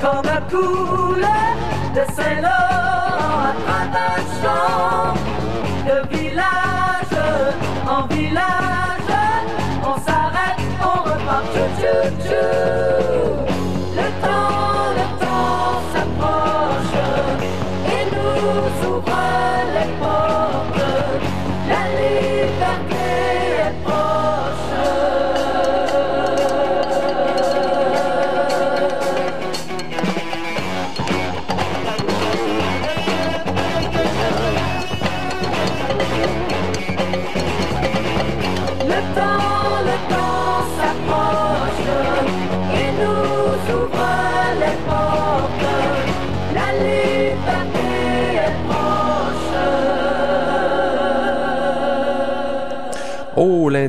comme 0.00 0.24
la 0.24 0.40
couleur 0.50 1.56
de 1.94 2.12
Saint-Laurent 2.12 3.46
à 3.48 3.54
travers 3.64 4.24
champ, 4.42 5.14
de 5.86 6.16
village 6.16 7.16
en 7.88 8.06
village, 8.14 9.12
on 9.82 9.96
s'arrête, 10.04 10.60
on 10.82 11.02
repart, 11.02 11.44
tchou 11.52 11.66
tchou 11.80 12.28
tchou. 12.28 13.05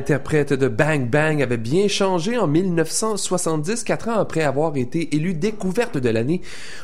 L'interprète 0.08 0.54
de 0.54 0.68
Bang 0.68 1.10
Bang 1.10 1.42
avait 1.42 1.58
bien 1.58 1.86
changé 1.86 2.38
en 2.38 2.46
1970, 2.46 3.84
quatre 3.84 4.08
ans 4.08 4.18
après 4.18 4.40
avoir 4.40 4.74
été 4.78 5.14
élue 5.14 5.34
découverte 5.34 5.98
de 5.98 6.08
l'année 6.08 6.40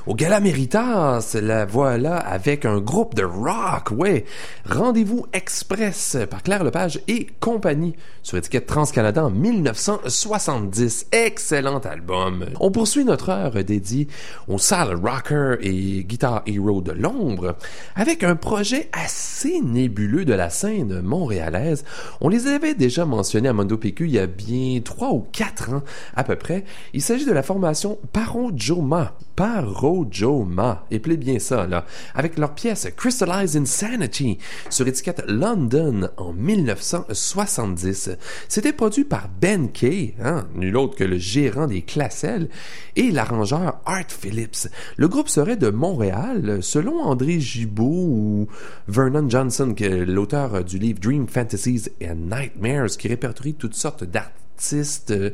au 0.07 0.15
Gala 0.15 0.41
Méritas. 0.41 1.35
La 1.41 1.65
voilà 1.65 2.19
avec 2.19 2.67
un 2.67 2.81
groupe 2.81 3.15
de 3.15 3.25
rock, 3.25 3.93
ouais. 3.93 4.27
Rendez-vous 4.69 5.25
express 5.33 6.19
par 6.29 6.43
Claire 6.43 6.65
Lepage 6.65 7.01
et 7.09 7.29
compagnie 7.41 7.95
sur 8.23 8.37
étiquette 8.37 8.67
Trans-Canada 8.67 9.25
en 9.25 9.31
1970. 9.31 11.07
Excellent 11.11 11.79
album. 11.79 12.45
On 12.61 12.71
poursuit 12.71 13.07
notre 13.07 13.31
heure 13.31 13.65
dédiée 13.65 14.07
au 14.49 14.59
sale 14.59 14.97
rocker 15.03 15.57
et 15.63 16.05
guitar 16.05 16.43
hero 16.45 16.83
de 16.83 16.93
l'ombre 16.93 17.57
avec 17.97 18.23
un 18.23 18.37
projet 18.37 18.91
assez 18.93 19.63
nébuleux 19.63 20.27
de 20.27 20.35
la 20.35 20.51
scène 20.51 21.01
montréalaise. 21.01 21.87
On 22.21 22.29
les 22.29 22.49
avait 22.49 22.75
déjà 22.75 23.07
mentionnés 23.15 23.49
à 23.49 23.53
Mondo 23.53 23.77
PQ 23.77 24.05
il 24.07 24.11
y 24.13 24.19
a 24.19 24.27
bien 24.27 24.81
trois 24.81 25.13
ou 25.13 25.27
quatre 25.33 25.73
ans 25.73 25.83
à 26.15 26.25
peu 26.25 26.37
près. 26.37 26.65
Il 26.93 27.03
s'agit 27.03 27.25
de 27.25 27.33
la 27.33 27.43
formation 27.43 27.99
Parojoma. 29.37 30.05
Parojoma. 30.15 30.87
Éplez 30.91 31.17
bien 31.17 31.39
ça, 31.39 31.67
là. 31.67 31.85
Avec 32.15 32.39
leur 32.39 32.55
pièce 32.55 32.89
Crystallize 32.97 33.57
Insanity 33.57 34.39
sur 34.71 34.87
étiquette 34.87 35.25
London 35.29 36.09
en 36.17 36.33
1970. 36.33 38.11
C'était 38.49 38.73
produit 38.73 39.05
par 39.05 39.29
Ben 39.41 39.71
Kay, 39.71 40.15
hein, 40.23 40.47
nul 40.55 40.77
autre 40.77 40.97
que 40.97 41.05
le 41.05 41.19
gérant 41.19 41.67
des 41.67 41.83
Classelles, 41.83 42.49
et 42.97 43.11
l'arrangeur 43.11 43.81
Art 43.87 44.05
Phillips. 44.09 44.69
Le 44.97 45.09
groupe 45.09 45.29
serait 45.29 45.57
de 45.57 45.71
Montréal, 45.71 46.59
selon 46.63 47.01
André 47.01 47.41
Gibault 47.41 47.85
ou 47.85 48.49
Vernon 48.89 49.29
Johnson, 49.29 49.75
l'auteur 49.81 50.65
du 50.65 50.79
livre 50.79 51.01
Dream 51.01 51.27
Fantasies 51.29 51.89
and 52.03 52.29
Nightmares, 52.31 52.97
qui 52.99 53.09
répertorie 53.09 53.55
toutes 53.55 53.75
sortes 53.75 54.05
d'artistes 54.05 54.44
euh, 55.11 55.31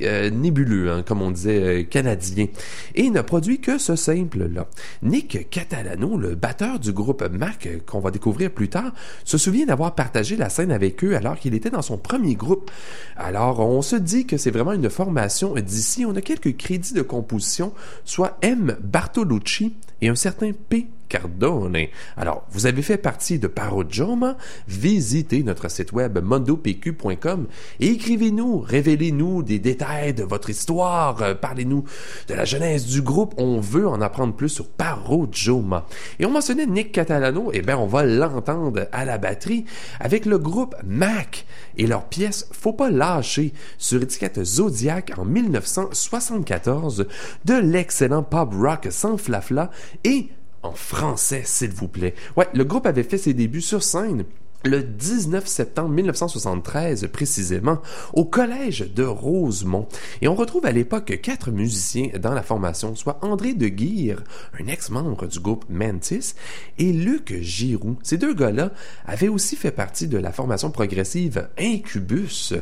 euh, 0.00 0.30
nébuleux, 0.30 0.90
hein, 0.90 1.02
comme 1.06 1.22
on 1.22 1.30
disait, 1.30 1.62
euh, 1.62 1.82
canadiens. 1.84 2.46
Et 2.94 3.10
n'a 3.10 3.22
produit 3.22 3.60
que 3.60 3.78
ce 3.78 3.96
simple-là. 3.96 4.66
Nick 5.02 5.50
Catalano, 5.50 6.16
le 6.16 6.34
batteur 6.34 6.78
du 6.78 6.92
groupe 6.92 7.22
Mac, 7.30 7.68
qu'on 7.86 8.00
va 8.00 8.10
découvrir 8.10 8.50
plus 8.50 8.68
tard, 8.68 8.92
se 9.24 9.38
souvient 9.38 9.66
d'avoir 9.66 9.94
partagé 9.94 10.36
la 10.36 10.48
scène 10.48 10.72
avec 10.72 11.04
eux 11.04 11.16
alors 11.16 11.38
qu'il 11.38 11.54
était 11.54 11.70
dans 11.70 11.82
son 11.82 11.98
premier 11.98 12.34
groupe. 12.34 12.70
Alors, 13.16 13.60
on 13.60 13.82
se 13.82 13.96
dit 13.96 14.26
que 14.26 14.36
c'est 14.36 14.50
vraiment 14.50 14.72
une 14.72 14.90
formation 14.90 15.54
d'ici. 15.54 16.04
On 16.04 16.14
a 16.16 16.20
quelques 16.20 16.56
crédits 16.56 16.94
de 16.94 17.02
composition, 17.02 17.72
soit 18.04 18.38
M. 18.42 18.76
Bartolucci 18.82 19.74
et 20.02 20.08
un 20.08 20.14
certain 20.14 20.50
P. 20.52 20.88
Cardone. 21.12 21.76
Alors, 22.16 22.46
vous 22.50 22.64
avez 22.64 22.80
fait 22.80 22.96
partie 22.96 23.38
de 23.38 23.46
Parojoma, 23.46 24.38
visitez 24.66 25.42
notre 25.42 25.70
site 25.70 25.92
web 25.92 26.18
mondopq.com 26.18 27.48
et 27.80 27.86
écrivez-nous, 27.88 28.60
révélez-nous 28.60 29.42
des 29.42 29.58
détails 29.58 30.14
de 30.14 30.22
votre 30.22 30.48
histoire, 30.48 31.20
euh, 31.20 31.34
parlez-nous 31.34 31.84
de 32.28 32.34
la 32.34 32.46
jeunesse 32.46 32.86
du 32.86 33.02
groupe, 33.02 33.34
on 33.36 33.60
veut 33.60 33.86
en 33.86 34.00
apprendre 34.00 34.34
plus 34.34 34.48
sur 34.48 34.70
Parojoma. 34.70 35.86
Et 36.18 36.24
on 36.24 36.30
mentionnait 36.30 36.64
Nick 36.64 36.92
Catalano, 36.92 37.50
eh 37.52 37.60
bien 37.60 37.76
on 37.76 37.86
va 37.86 38.04
l'entendre 38.04 38.88
à 38.90 39.04
la 39.04 39.18
batterie 39.18 39.66
avec 40.00 40.24
le 40.24 40.38
groupe 40.38 40.74
Mac 40.82 41.44
et 41.76 41.86
leur 41.86 42.04
pièce 42.04 42.48
Faut 42.52 42.72
pas 42.72 42.90
lâcher 42.90 43.52
sur 43.78 44.02
étiquette 44.02 44.42
Zodiac 44.44 45.12
en 45.16 45.24
1974 45.24 47.06
de 47.44 47.54
l'excellent 47.54 48.22
pop 48.22 48.52
rock 48.54 48.88
sans 48.90 49.16
flafla 49.16 49.70
et 50.04 50.28
en 50.62 50.72
français, 50.72 51.42
s'il 51.44 51.72
vous 51.72 51.88
plaît. 51.88 52.14
Ouais, 52.36 52.48
le 52.54 52.64
groupe 52.64 52.86
avait 52.86 53.02
fait 53.02 53.18
ses 53.18 53.34
débuts 53.34 53.60
sur 53.60 53.82
scène 53.82 54.24
le 54.64 54.82
19 54.82 55.46
septembre 55.46 55.90
1973 55.90 57.08
précisément, 57.12 57.78
au 58.12 58.24
collège 58.24 58.92
de 58.94 59.04
Rosemont. 59.04 59.86
Et 60.20 60.28
on 60.28 60.34
retrouve 60.34 60.66
à 60.66 60.72
l'époque 60.72 61.20
quatre 61.22 61.50
musiciens 61.50 62.10
dans 62.20 62.34
la 62.34 62.42
formation, 62.42 62.94
soit 62.94 63.18
André 63.22 63.54
de 63.54 63.68
Guire, 63.68 64.22
un 64.58 64.66
ex-membre 64.66 65.26
du 65.26 65.40
groupe 65.40 65.64
Mantis, 65.68 66.34
et 66.78 66.92
Luc 66.92 67.34
Giroux. 67.40 67.96
Ces 68.02 68.18
deux 68.18 68.34
gars-là 68.34 68.72
avaient 69.06 69.28
aussi 69.28 69.56
fait 69.56 69.70
partie 69.70 70.06
de 70.06 70.18
la 70.18 70.32
formation 70.32 70.70
progressive 70.70 71.48
Incubus. 71.58 72.54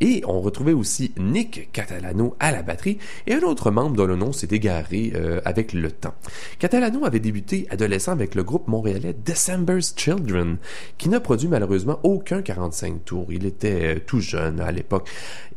Et 0.00 0.22
on 0.26 0.40
retrouvait 0.40 0.72
aussi 0.72 1.12
Nick 1.18 1.70
Catalano 1.72 2.36
à 2.40 2.52
la 2.52 2.62
batterie 2.62 2.98
et 3.26 3.34
un 3.34 3.42
autre 3.42 3.70
membre 3.70 3.96
dont 3.96 4.06
le 4.06 4.16
nom 4.16 4.32
s'est 4.32 4.48
égaré 4.50 5.12
euh, 5.14 5.40
avec 5.44 5.72
le 5.72 5.90
temps. 5.90 6.14
Catalano 6.58 7.04
avait 7.04 7.20
débuté 7.20 7.66
adolescent 7.70 8.12
avec 8.12 8.34
le 8.34 8.42
groupe 8.42 8.68
montréalais 8.68 9.14
December's 9.24 9.94
Children, 9.96 10.58
qui 10.96 11.08
n'a 11.08 11.20
malheureusement 11.46 12.00
aucun 12.02 12.42
45 12.42 13.04
tours. 13.04 13.26
Il 13.30 13.46
était 13.46 13.96
euh, 13.96 14.00
tout 14.04 14.20
jeune 14.20 14.60
à 14.60 14.72
l'époque. 14.72 15.08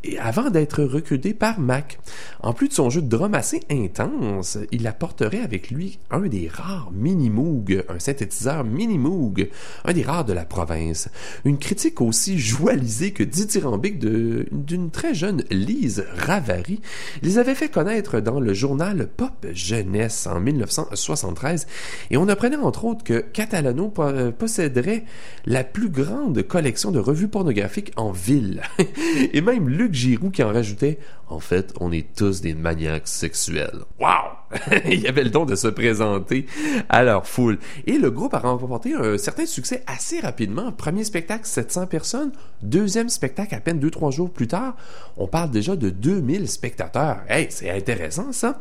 Et 0.04 0.18
avant 0.18 0.50
d'être 0.50 0.82
recruté 0.82 1.32
par 1.32 1.60
Mac, 1.60 1.98
en 2.42 2.52
plus 2.52 2.68
de 2.68 2.72
son 2.72 2.90
jeu 2.90 3.02
de 3.02 3.08
drum 3.08 3.34
assez 3.34 3.60
intense, 3.70 4.58
il 4.72 4.86
apporterait 4.86 5.40
avec 5.40 5.70
lui 5.70 5.98
un 6.10 6.22
des 6.22 6.48
rares 6.52 6.90
mini-moog, 6.92 7.84
un 7.88 7.98
synthétiseur 8.00 8.64
mini-moog, 8.64 9.48
un 9.84 9.92
des 9.92 10.02
rares 10.02 10.24
de 10.24 10.32
la 10.32 10.44
province. 10.44 11.08
Une 11.44 11.58
critique 11.58 12.00
aussi 12.00 12.38
joalisée 12.38 13.12
que 13.12 13.22
dithyrambique 13.22 13.98
d'une 14.00 14.90
très 14.90 15.14
jeune 15.14 15.44
Lise 15.50 16.04
Ravary 16.16 16.80
les 17.22 17.38
avait 17.38 17.54
fait 17.54 17.68
connaître 17.68 18.20
dans 18.20 18.40
le 18.40 18.54
journal 18.54 19.08
Pop 19.16 19.46
Jeunesse 19.52 20.26
en 20.26 20.40
1973 20.40 21.66
et 22.10 22.16
on 22.16 22.28
apprenait 22.28 22.56
entre 22.56 22.84
autres 22.84 23.04
que 23.04 23.20
Catalano 23.20 23.92
euh, 23.98 24.30
posséderait 24.32 25.04
la 25.46 25.64
plus 25.72 25.88
grande 25.88 26.42
collection 26.42 26.90
de 26.90 26.98
revues 26.98 27.28
pornographiques 27.28 27.92
en 27.96 28.12
ville. 28.12 28.62
et 29.32 29.40
même 29.40 29.68
Luc 29.68 29.94
Giroux 29.94 30.30
qui 30.30 30.42
en 30.42 30.52
rajoutait 30.52 30.98
En 31.32 31.40
fait, 31.40 31.72
on 31.80 31.90
est 31.92 32.14
tous 32.14 32.42
des 32.42 32.52
maniaques 32.52 33.08
sexuels. 33.08 33.84
Wow! 33.98 34.42
Il 34.84 35.00
y 35.00 35.08
avait 35.08 35.24
le 35.24 35.30
don 35.30 35.46
de 35.46 35.54
se 35.54 35.68
présenter 35.68 36.44
à 36.90 37.02
leur 37.02 37.26
foule. 37.26 37.58
Et 37.86 37.96
le 37.96 38.10
groupe 38.10 38.34
a 38.34 38.38
remporté 38.38 38.92
un 38.92 39.16
certain 39.16 39.46
succès 39.46 39.82
assez 39.86 40.20
rapidement. 40.20 40.72
Premier 40.72 41.04
spectacle, 41.04 41.46
700 41.46 41.86
personnes. 41.86 42.32
Deuxième 42.60 43.08
spectacle, 43.08 43.54
à 43.54 43.60
peine 43.60 43.80
2-3 43.80 44.12
jours 44.12 44.30
plus 44.30 44.46
tard, 44.46 44.76
on 45.16 45.26
parle 45.26 45.50
déjà 45.50 45.74
de 45.74 45.88
2000 45.88 46.50
spectateurs. 46.50 47.22
Hey, 47.30 47.46
c'est 47.48 47.70
intéressant 47.70 48.30
ça. 48.32 48.58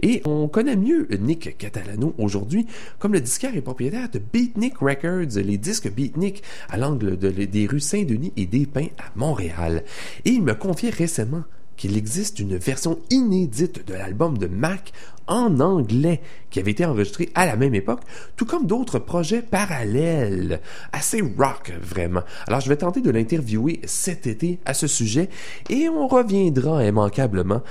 Et 0.00 0.22
on 0.24 0.46
connaît 0.46 0.76
mieux 0.76 1.08
Nick 1.18 1.58
Catalano 1.58 2.14
aujourd'hui 2.18 2.68
comme 3.00 3.14
le 3.14 3.20
disquaire 3.20 3.56
et 3.56 3.62
propriétaire 3.62 4.10
de 4.10 4.20
Beatnik 4.20 4.78
Records, 4.78 5.42
les 5.42 5.58
disques 5.58 5.90
Beatnik 5.90 6.44
à 6.68 6.76
l'angle 6.76 7.16
des 7.16 7.66
rues 7.66 7.80
Saint-Denis 7.80 8.32
et 8.36 8.46
des 8.46 8.66
Pins 8.66 8.86
à 8.98 9.10
Montréal. 9.16 9.82
Et 10.24 10.30
il 10.30 10.42
me 10.44 10.54
confiait 10.54 10.90
récemment 10.90 11.42
qu'il 11.76 11.96
existe 11.96 12.38
une 12.38 12.56
version 12.56 12.98
inédite 13.10 13.86
de 13.86 13.94
l'album 13.94 14.38
de 14.38 14.46
Mac 14.46 14.92
en 15.26 15.60
anglais 15.60 16.20
qui 16.50 16.60
avait 16.60 16.72
été 16.72 16.84
enregistré 16.84 17.30
à 17.34 17.46
la 17.46 17.56
même 17.56 17.74
époque, 17.74 18.00
tout 18.36 18.44
comme 18.44 18.66
d'autres 18.66 18.98
projets 18.98 19.40
parallèles, 19.40 20.60
assez 20.92 21.22
rock 21.22 21.72
vraiment. 21.80 22.22
Alors 22.46 22.60
je 22.60 22.68
vais 22.68 22.76
tenter 22.76 23.00
de 23.00 23.10
l'interviewer 23.10 23.80
cet 23.84 24.26
été 24.26 24.58
à 24.64 24.74
ce 24.74 24.86
sujet 24.86 25.28
et 25.70 25.88
on 25.88 26.06
reviendra 26.08 26.84
immanquablement 26.84 27.62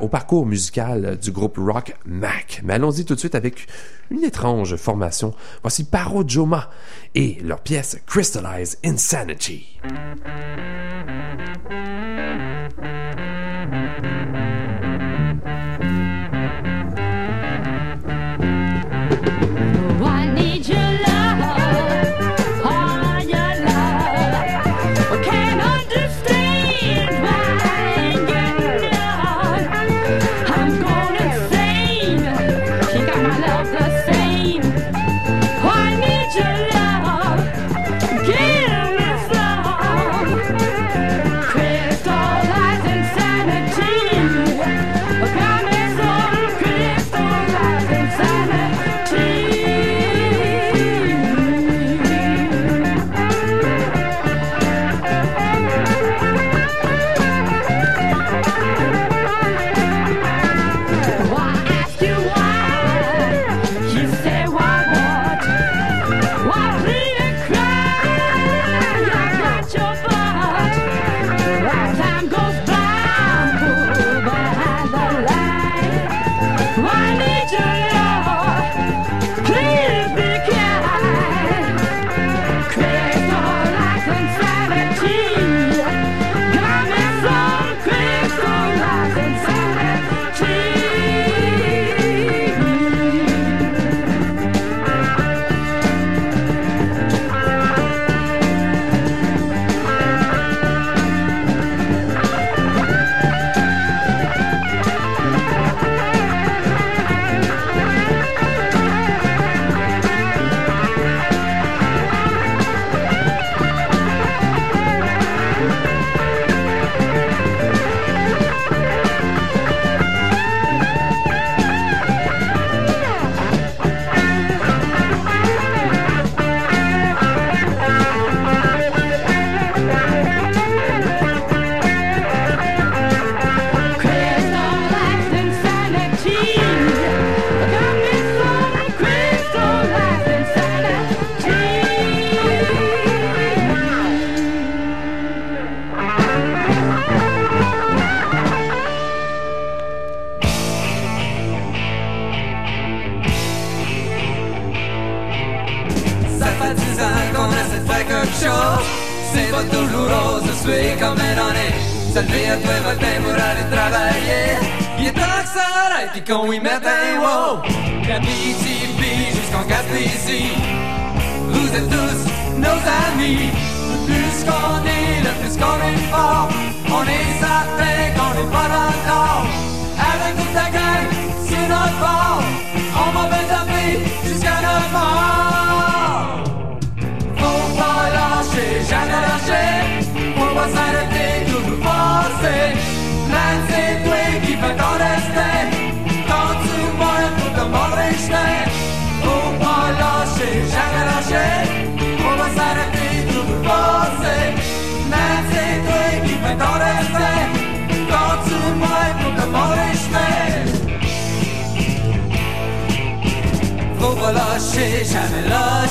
au 0.00 0.08
parcours 0.08 0.46
musical 0.46 1.18
du 1.18 1.30
groupe 1.30 1.58
rock 1.58 1.94
Mac. 2.04 2.60
Mais 2.64 2.74
allons-y 2.74 3.04
tout 3.04 3.14
de 3.14 3.20
suite 3.20 3.34
avec 3.34 3.66
une 4.10 4.24
étrange 4.24 4.76
formation. 4.76 5.32
Voici 5.62 5.84
Paro 5.84 6.26
Joma 6.26 6.70
et 7.14 7.38
leur 7.42 7.60
pièce 7.60 7.98
Crystallize 8.06 8.78
Insanity. 8.84 9.78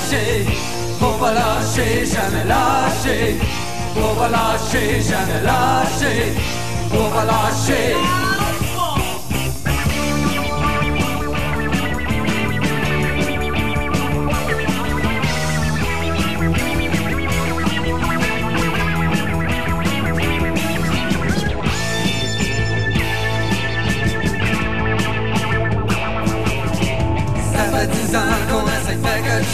Lâcher. 0.09 0.45
Faut 0.99 1.17
pas 1.19 1.33
lâcher, 1.33 2.05
jamais 2.05 2.45
lâcher. 2.45 3.37
Faut 3.95 4.15
pas 4.15 4.29
lâcher, 4.29 5.01
jamais 5.01 5.41
lâcher. 5.43 6.33
Faut 6.91 7.09
pas 7.09 7.25
lâcher. 7.25 8.28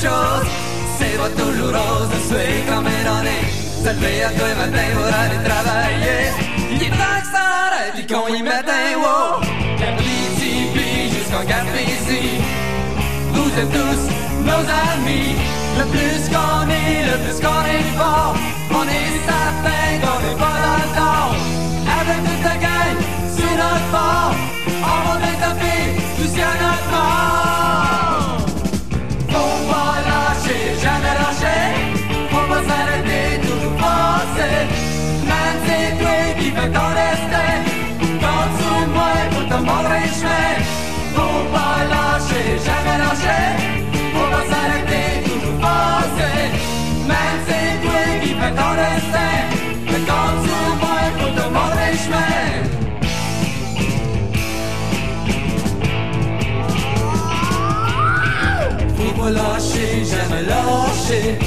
Chose. 0.05 0.65
Pas 1.25 1.29
toujours 1.29 1.69
rose, 1.69 2.09
c'est 2.27 2.69
comme 2.69 2.85
une 2.85 3.07
année 3.07 3.45
Se 3.81 3.89
lever 3.89 4.23
à 4.23 4.29
toi 4.29 4.47
matin 4.59 4.87
pour 4.93 5.05
aller 5.05 5.41
travailler 5.49 6.19
Il 6.71 6.83
est 6.83 6.89
temps 6.89 7.19
que 7.21 7.27
ça 7.33 7.43
arrête 7.65 7.93
puis 7.95 8.05
qu'on 8.05 8.27
y 8.27 8.43
mette 8.43 8.69
un 8.69 8.97
wow 8.99 9.41
BTB 9.97 10.77
jusqu'en 11.13 11.43
Gaspésie 11.45 12.41
Vous 13.31 13.49
êtes 13.59 13.71
tous 13.71 14.03
nos 14.43 14.63
amis 14.93 15.35
Le 15.79 15.85
plus 15.85 16.29
qu'on 16.29 16.69
est, 16.69 17.05
le 17.11 17.17
plus 17.23 17.39
qu'on 17.41 17.65
est 17.65 17.97
fort 17.97 18.35
pas 59.25 59.31
lâcher, 59.31 60.05
jamais 60.05 60.43
lâcher. 60.43 61.37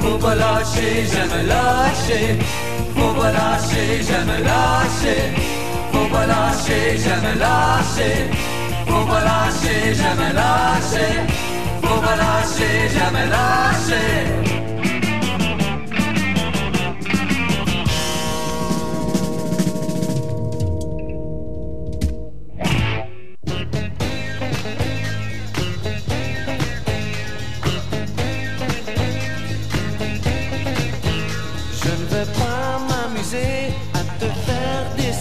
Faut 0.00 0.18
pas 0.18 0.34
lâcher, 0.34 1.04
jamais 1.12 1.44
lâcher. 1.52 2.38
Faut 2.96 3.14
pas 3.20 3.32
lâcher, 3.38 4.02
jamais 4.08 4.40
lâcher. 4.50 5.20
Faut 5.92 6.08
pas 6.12 6.26
lâcher, 6.26 6.96
jamais 7.04 7.36
lâcher. 7.44 8.16
Faut 8.86 9.04
pas 9.10 9.22
lâcher, 9.28 9.94
jamais 10.00 10.32
lâcher. 10.40 11.12
Faut 11.82 12.00
pas 12.00 12.16
lâcher, 12.22 12.74
jamais 12.96 13.26
lâcher. 13.34 14.57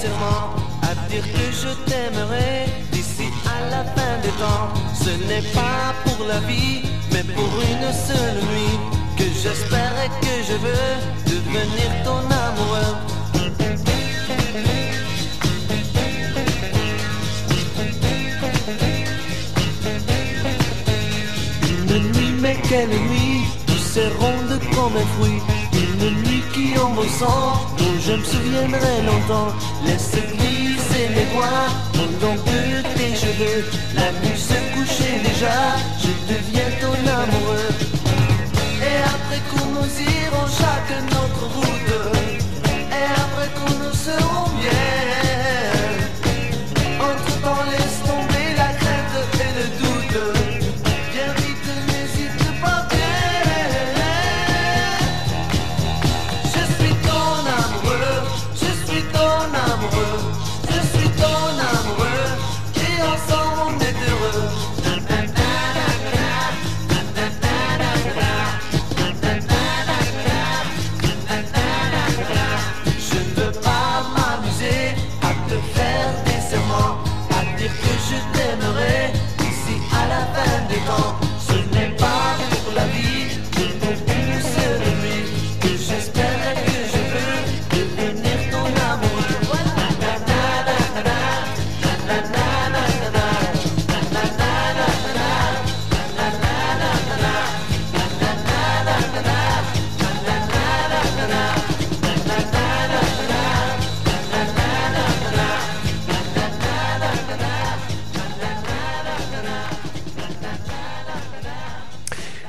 À 0.05 0.93
dire 1.09 1.23
que 1.23 1.51
je 1.51 1.69
t'aimerai 1.89 2.65
d'ici 2.91 3.29
à 3.45 3.69
la 3.71 3.83
fin 3.83 4.19
des 4.21 4.29
temps. 4.37 4.69
Ce 4.93 5.09
n'est 5.27 5.47
pas 5.53 5.95
pour 6.05 6.27
la 6.27 6.39
vie, 6.41 6.83
mais 7.11 7.23
pour 7.23 7.51
une 7.61 7.91
seule 7.91 8.35
nuit 8.51 8.77
que 9.17 9.23
j'espère 9.23 9.93
et 10.05 10.09
que 10.23 10.35
je 10.47 10.53
veux 10.53 10.93
devenir 11.25 11.89
ton 12.03 12.19
amoureux. 12.47 12.95
Une 21.89 22.11
nuit, 22.11 22.33
mais 22.39 22.57
quelle 22.69 22.89
nuit, 22.89 23.41
douce 23.65 23.97
et 23.97 24.09
ronde 24.19 24.59
comme 24.73 24.95
un 24.95 25.07
fruit. 25.17 25.41
Une 25.73 26.21
nuit 26.21 26.36
qui 26.57 27.09
sang, 27.09 27.53
dont 27.77 27.99
je 27.99 28.13
me 28.13 28.23
souviendrai 28.23 28.95
longtemps. 29.05 29.53
Laisse 29.85 30.11
glisser 30.11 31.07
mes 31.15 31.27
doigts, 31.33 31.67
au 31.95 32.07
long 32.21 32.35
de 32.35 32.81
tes 32.97 33.15
cheveux. 33.15 33.65
La 33.95 34.11
nuit 34.19 34.39
se 34.49 34.57
couchait 34.73 35.19
déjà, 35.23 35.57
je 36.01 36.11
deviens 36.33 36.71
ton 36.81 36.97
amoureux. 37.21 37.71
Et 38.89 38.97
après 39.13 39.41
qu'on 39.49 39.67
nous 39.75 39.91
irons 40.01 40.47
chacun 40.61 41.01
notre 41.17 41.43
route, 41.55 41.95
et 42.65 43.07
après 43.25 43.49
qu'on 43.55 43.73
nous 43.83 43.93
serons 43.93 44.46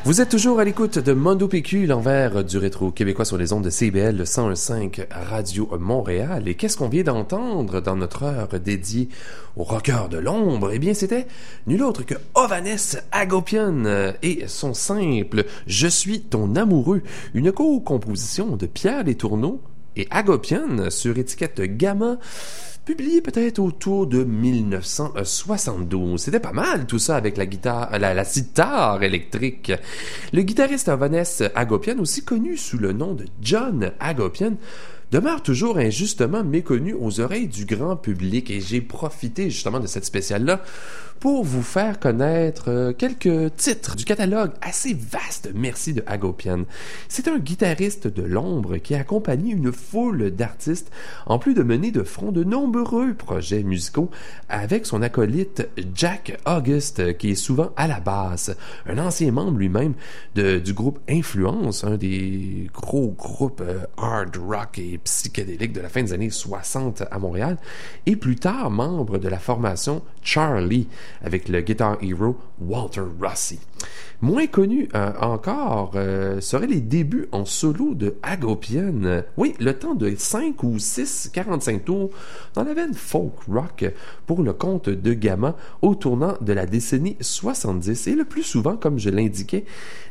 Vous 0.08 0.22
êtes 0.22 0.30
toujours 0.30 0.58
à 0.58 0.64
l'écoute 0.64 0.98
de 0.98 1.12
Mondo 1.12 1.48
PQ, 1.48 1.84
l'envers 1.84 2.42
du 2.42 2.56
rétro 2.56 2.90
québécois 2.90 3.26
sur 3.26 3.36
les 3.36 3.52
ondes 3.52 3.64
de 3.64 3.68
CBL 3.68 4.22
101.5 4.22 5.06
Radio 5.10 5.68
Montréal. 5.78 6.48
Et 6.48 6.54
qu'est-ce 6.54 6.78
qu'on 6.78 6.88
vient 6.88 7.02
d'entendre 7.02 7.82
dans 7.82 7.94
notre 7.94 8.22
heure 8.22 8.48
dédiée 8.58 9.10
au 9.54 9.64
rocker 9.64 10.08
de 10.10 10.16
l'ombre? 10.16 10.70
Eh 10.72 10.78
bien, 10.78 10.94
c'était 10.94 11.26
nul 11.66 11.82
autre 11.82 12.04
que 12.06 12.14
Ovanes 12.32 12.96
Agopian 13.12 14.14
et 14.22 14.44
son 14.46 14.72
simple 14.72 15.44
Je 15.66 15.88
suis 15.88 16.22
ton 16.22 16.56
amoureux, 16.56 17.02
une 17.34 17.52
co-composition 17.52 18.56
de 18.56 18.64
Pierre 18.64 19.04
Tourneaux 19.18 19.60
et 19.94 20.08
Agopian 20.10 20.88
sur 20.88 21.18
étiquette 21.18 21.60
Gamma 21.60 22.16
publié 22.88 23.20
peut-être 23.20 23.58
autour 23.58 24.06
de 24.06 24.24
1972. 24.24 26.18
C'était 26.22 26.40
pas 26.40 26.54
mal 26.54 26.86
tout 26.86 26.98
ça 26.98 27.16
avec 27.16 27.36
la 27.36 27.44
guitare, 27.44 27.90
la, 27.98 28.14
la 28.14 28.24
électrique. 29.02 29.72
Le 30.32 30.40
guitariste 30.40 30.88
Vanessa 30.88 31.50
Agopian, 31.54 31.98
aussi 31.98 32.24
connu 32.24 32.56
sous 32.56 32.78
le 32.78 32.94
nom 32.94 33.12
de 33.12 33.26
John 33.42 33.92
Agopian, 34.00 34.54
demeure 35.10 35.42
toujours 35.42 35.76
injustement 35.76 36.42
méconnu 36.42 36.94
aux 36.98 37.20
oreilles 37.20 37.48
du 37.48 37.66
grand 37.66 37.96
public 37.96 38.50
et 38.50 38.62
j'ai 38.62 38.80
profité 38.80 39.50
justement 39.50 39.80
de 39.80 39.86
cette 39.86 40.06
spéciale-là 40.06 40.62
pour 41.20 41.44
vous 41.44 41.62
faire 41.62 41.98
connaître 41.98 42.64
euh, 42.68 42.92
quelques 42.92 43.54
titres 43.56 43.96
du 43.96 44.04
catalogue 44.04 44.52
assez 44.60 44.94
vaste. 44.94 45.50
Merci 45.54 45.92
de 45.92 46.02
Agopian. 46.06 46.64
C'est 47.08 47.28
un 47.28 47.38
guitariste 47.38 48.06
de 48.06 48.22
l'ombre 48.22 48.76
qui 48.76 48.94
accompagne 48.94 49.48
une 49.48 49.72
foule 49.72 50.30
d'artistes 50.30 50.90
en 51.26 51.38
plus 51.38 51.54
de 51.54 51.62
mener 51.62 51.90
de 51.90 52.04
front 52.04 52.30
de 52.30 52.44
nombreux 52.44 53.14
projets 53.14 53.62
musicaux 53.62 54.10
avec 54.48 54.86
son 54.86 55.02
acolyte 55.02 55.68
Jack 55.94 56.38
August 56.46 57.16
qui 57.18 57.30
est 57.30 57.34
souvent 57.34 57.70
à 57.76 57.88
la 57.88 58.00
basse, 58.00 58.56
un 58.86 58.98
ancien 58.98 59.32
membre 59.32 59.58
lui-même 59.58 59.94
du 60.34 60.72
groupe 60.72 61.00
Influence, 61.08 61.84
un 61.84 61.96
des 61.96 62.70
gros 62.72 63.08
groupes 63.08 63.62
euh, 63.62 63.80
hard 63.96 64.36
rock 64.36 64.78
et 64.78 64.98
psychédélique 64.98 65.72
de 65.72 65.80
la 65.80 65.88
fin 65.88 66.02
des 66.02 66.12
années 66.12 66.30
60 66.30 67.04
à 67.10 67.18
Montréal 67.18 67.56
et 68.06 68.16
plus 68.16 68.36
tard 68.36 68.70
membre 68.70 69.18
de 69.18 69.28
la 69.28 69.38
formation 69.38 70.02
Charlie 70.22 70.86
avec 71.22 71.48
le 71.48 71.60
Guitar 71.60 71.96
Hero 72.02 72.36
Walter 72.60 73.02
Rossi. 73.20 73.58
Moins 74.20 74.48
connu 74.48 74.88
euh, 74.96 75.12
encore 75.20 75.92
euh, 75.94 76.40
seraient 76.40 76.66
les 76.66 76.80
débuts 76.80 77.28
en 77.30 77.44
solo 77.44 77.94
de 77.94 78.16
Agopian. 78.24 79.22
Oui, 79.36 79.54
le 79.60 79.74
temps 79.74 79.94
de 79.94 80.12
5 80.16 80.60
ou 80.64 80.78
6 80.78 81.30
45 81.32 81.84
tours 81.84 82.10
dans 82.54 82.64
la 82.64 82.74
veine 82.74 82.94
folk 82.94 83.34
rock 83.48 83.84
pour 84.26 84.42
le 84.42 84.52
compte 84.52 84.88
de 84.88 85.12
Gamma 85.12 85.54
au 85.82 85.94
tournant 85.94 86.34
de 86.40 86.52
la 86.52 86.66
décennie 86.66 87.16
70. 87.20 88.08
Et 88.08 88.14
le 88.16 88.24
plus 88.24 88.42
souvent, 88.42 88.76
comme 88.76 88.98
je 88.98 89.10
l'indiquais, 89.10 89.64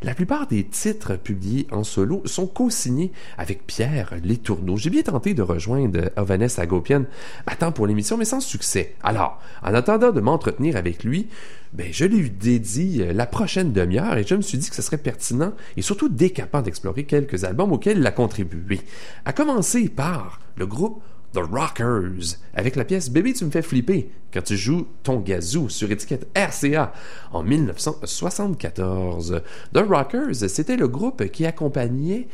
la 0.03 0.15
plupart 0.15 0.47
des 0.47 0.63
titres 0.63 1.17
publiés 1.17 1.67
en 1.71 1.83
solo 1.83 2.21
sont 2.23 2.47
co-signés 2.47 3.12
avec 3.38 3.67
Pierre 3.67 4.13
Letourneau. 4.23 4.77
J'ai 4.77 4.89
bien 4.89 5.01
tenté 5.01 5.33
de 5.33 5.41
rejoindre 5.41 6.12
Ovanes 6.15 6.47
Agopian 6.57 7.03
à 7.45 7.55
temps 7.57 7.73
pour 7.73 7.88
l'émission, 7.88 8.15
mais 8.15 8.25
sans 8.25 8.39
succès. 8.39 8.95
Alors, 9.03 9.41
en 9.63 9.73
attendant 9.73 10.12
de 10.12 10.21
m'entretenir 10.21 10.77
avec 10.77 10.87
lui, 11.04 11.28
ben, 11.73 11.88
je 11.91 12.06
lui 12.06 12.30
dédie 12.30 13.02
euh, 13.02 13.13
la 13.13 13.26
prochaine 13.26 13.73
demi-heure 13.73 14.17
et 14.17 14.23
je 14.23 14.36
me 14.36 14.41
suis 14.41 14.58
dit 14.58 14.69
que 14.69 14.76
ce 14.76 14.82
serait 14.82 14.97
pertinent 14.97 15.54
et 15.76 15.82
surtout 15.82 16.10
décapant 16.10 16.62
d'explorer 16.62 17.04
quelques 17.04 17.43
albums 17.43 17.71
auxquels 17.71 17.97
il 17.97 18.08
a 18.08 18.12
contribué. 18.12 18.82
À 19.26 19.34
commencer 19.34 19.89
par 19.89 20.39
le 20.56 20.65
groupe 20.65 21.02
The 21.34 21.40
Rockers, 21.40 22.38
avec 22.54 22.76
la 22.76 22.86
pièce 22.86 23.10
Baby, 23.10 23.34
tu 23.34 23.46
me 23.46 23.52
fais 23.52 23.62
flipper 23.62 24.10
quand 24.34 24.42
tu 24.42 24.58
joues 24.58 24.88
ton 25.04 25.20
gazou 25.20 25.70
sur 25.70 25.92
étiquette 25.92 26.28
RCA 26.36 26.94
en 27.32 27.44
1974. 27.44 29.42
The 29.74 29.78
Rockers, 29.78 30.36
c'était 30.48 30.78
le 30.78 30.88
groupe 30.88 31.26
qui 31.32 31.46
accompagnait 31.46 32.28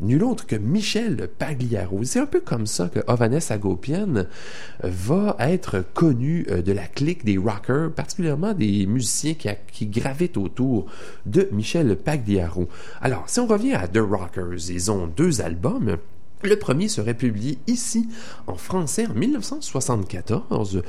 nul 0.00 0.24
autre 0.24 0.46
que 0.46 0.56
Michel 0.56 1.28
Pagliaro. 1.38 2.02
C'est 2.04 2.20
un 2.20 2.26
peu 2.26 2.40
comme 2.40 2.66
ça 2.66 2.88
que 2.88 3.00
Ovanes 3.06 3.40
Agopian 3.50 4.26
va 4.82 5.36
être 5.38 5.84
connu 5.94 6.46
euh, 6.50 6.62
de 6.62 6.72
la 6.72 6.86
clique 6.86 7.24
des 7.24 7.36
rockers, 7.36 7.92
particulièrement 7.92 8.54
des 8.54 8.86
musiciens 8.86 9.34
qui, 9.34 9.48
qui 9.72 9.86
gravitent 9.86 10.36
autour 10.38 10.86
de 11.26 11.48
Michel 11.52 11.96
Pagliaro. 11.96 12.68
Alors, 13.00 13.24
si 13.28 13.40
on 13.40 13.46
revient 13.46 13.74
à 13.74 13.88
The 13.88 13.98
Rockers, 13.98 14.70
ils 14.70 14.90
ont 14.90 15.06
deux 15.06 15.40
albums. 15.40 15.98
Le 16.42 16.56
premier 16.56 16.88
serait 16.88 17.14
publié 17.14 17.58
ici 17.66 18.08
en 18.46 18.54
français 18.54 19.06
en 19.06 19.12
1974. 19.12 20.82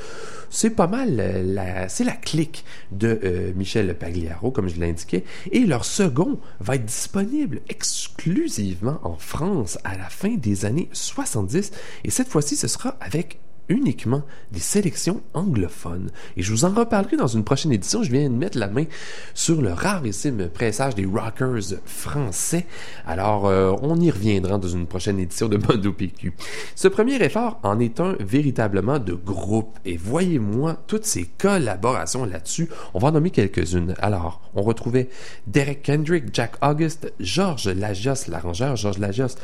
C'est 0.49 0.69
pas 0.69 0.87
mal, 0.87 1.15
la, 1.45 1.89
c'est 1.89 2.05
la 2.05 2.13
clique 2.13 2.63
de 2.91 3.19
euh, 3.23 3.51
Michel 3.55 3.97
Pagliaro, 3.97 4.51
comme 4.51 4.69
je 4.69 4.79
l'indiquais. 4.79 5.25
Et 5.51 5.61
leur 5.61 5.83
second 5.83 6.39
va 6.61 6.75
être 6.75 6.85
disponible 6.85 7.61
exclusivement 7.67 8.99
en 9.03 9.15
France 9.15 9.78
à 9.84 9.97
la 9.97 10.09
fin 10.09 10.36
des 10.36 10.63
années 10.63 10.88
70. 10.93 11.71
Et 12.05 12.11
cette 12.11 12.30
fois-ci, 12.30 12.55
ce 12.55 12.69
sera 12.69 12.95
avec 13.01 13.39
uniquement 13.72 14.24
des 14.51 14.59
sélections 14.59 15.22
anglophones. 15.34 16.09
Et 16.38 16.43
je 16.43 16.51
vous 16.51 16.65
en 16.65 16.69
reparlerai 16.69 17.17
dans 17.17 17.28
une 17.28 17.43
prochaine 17.43 17.72
édition. 17.72 18.03
Je 18.03 18.11
viens 18.11 18.30
de 18.30 18.36
mettre 18.36 18.57
la 18.57 18.67
main 18.67 18.86
sur 19.34 19.61
le 19.61 19.74
rarissime 19.74 20.49
pressage 20.49 20.95
des 20.95 21.05
rockers 21.05 21.80
français. 21.86 22.65
Alors, 23.05 23.47
euh, 23.47 23.74
on 23.82 23.99
y 23.99 24.11
reviendra 24.11 24.57
dans 24.57 24.67
une 24.67 24.88
prochaine 24.88 25.19
édition 25.19 25.47
de 25.47 25.57
Mondo 25.57 25.93
PQ. 25.93 26.34
Ce 26.76 26.88
premier 26.88 27.15
effort 27.24 27.59
en 27.63 27.80
est 27.80 27.99
un 27.99 28.15
véritablement 28.19 28.99
de 28.99 29.13
groupe. 29.13 29.80
Et 29.86 29.97
voyez-moi 29.97 30.78
toutes 30.88 31.05
ces 31.05 31.24
collaborations 31.38 32.26
là-dessus. 32.26 32.69
On 32.93 32.99
va 32.99 33.09
en 33.09 33.11
nommer 33.11 33.32
quelques-unes. 33.32 33.95
Alors, 33.99 34.41
on 34.53 34.61
retrouvait 34.61 35.09
Derek 35.47 35.82
Kendrick, 35.82 36.26
Jack 36.34 36.55
August, 36.61 37.11
Georges 37.19 37.69
Lagios, 37.69 38.28
l'arrangeur 38.28 38.76
Georges 38.76 38.99
Lagios, 38.99 39.36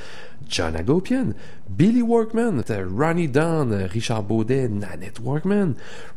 John 0.49 0.75
Agopian, 0.75 1.33
Billy 1.69 2.01
Workman, 2.01 2.63
Ronnie 2.95 3.27
Dunn, 3.27 3.73
Richard 3.91 4.16
Baudet, 4.21 4.69
Nanette 4.69 5.19
Workman, 5.23 5.73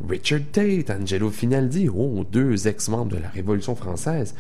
Richard 0.09 0.43
Tate, 0.53 0.91
Angelo 0.91 1.31
Finaldi, 1.31 1.89
oh, 1.89 2.25
deux 2.31 2.67
ex-membres 2.69 3.17
de 3.17 3.23
la 3.23 3.29
Révolution 3.29 3.75
française, 3.75 4.35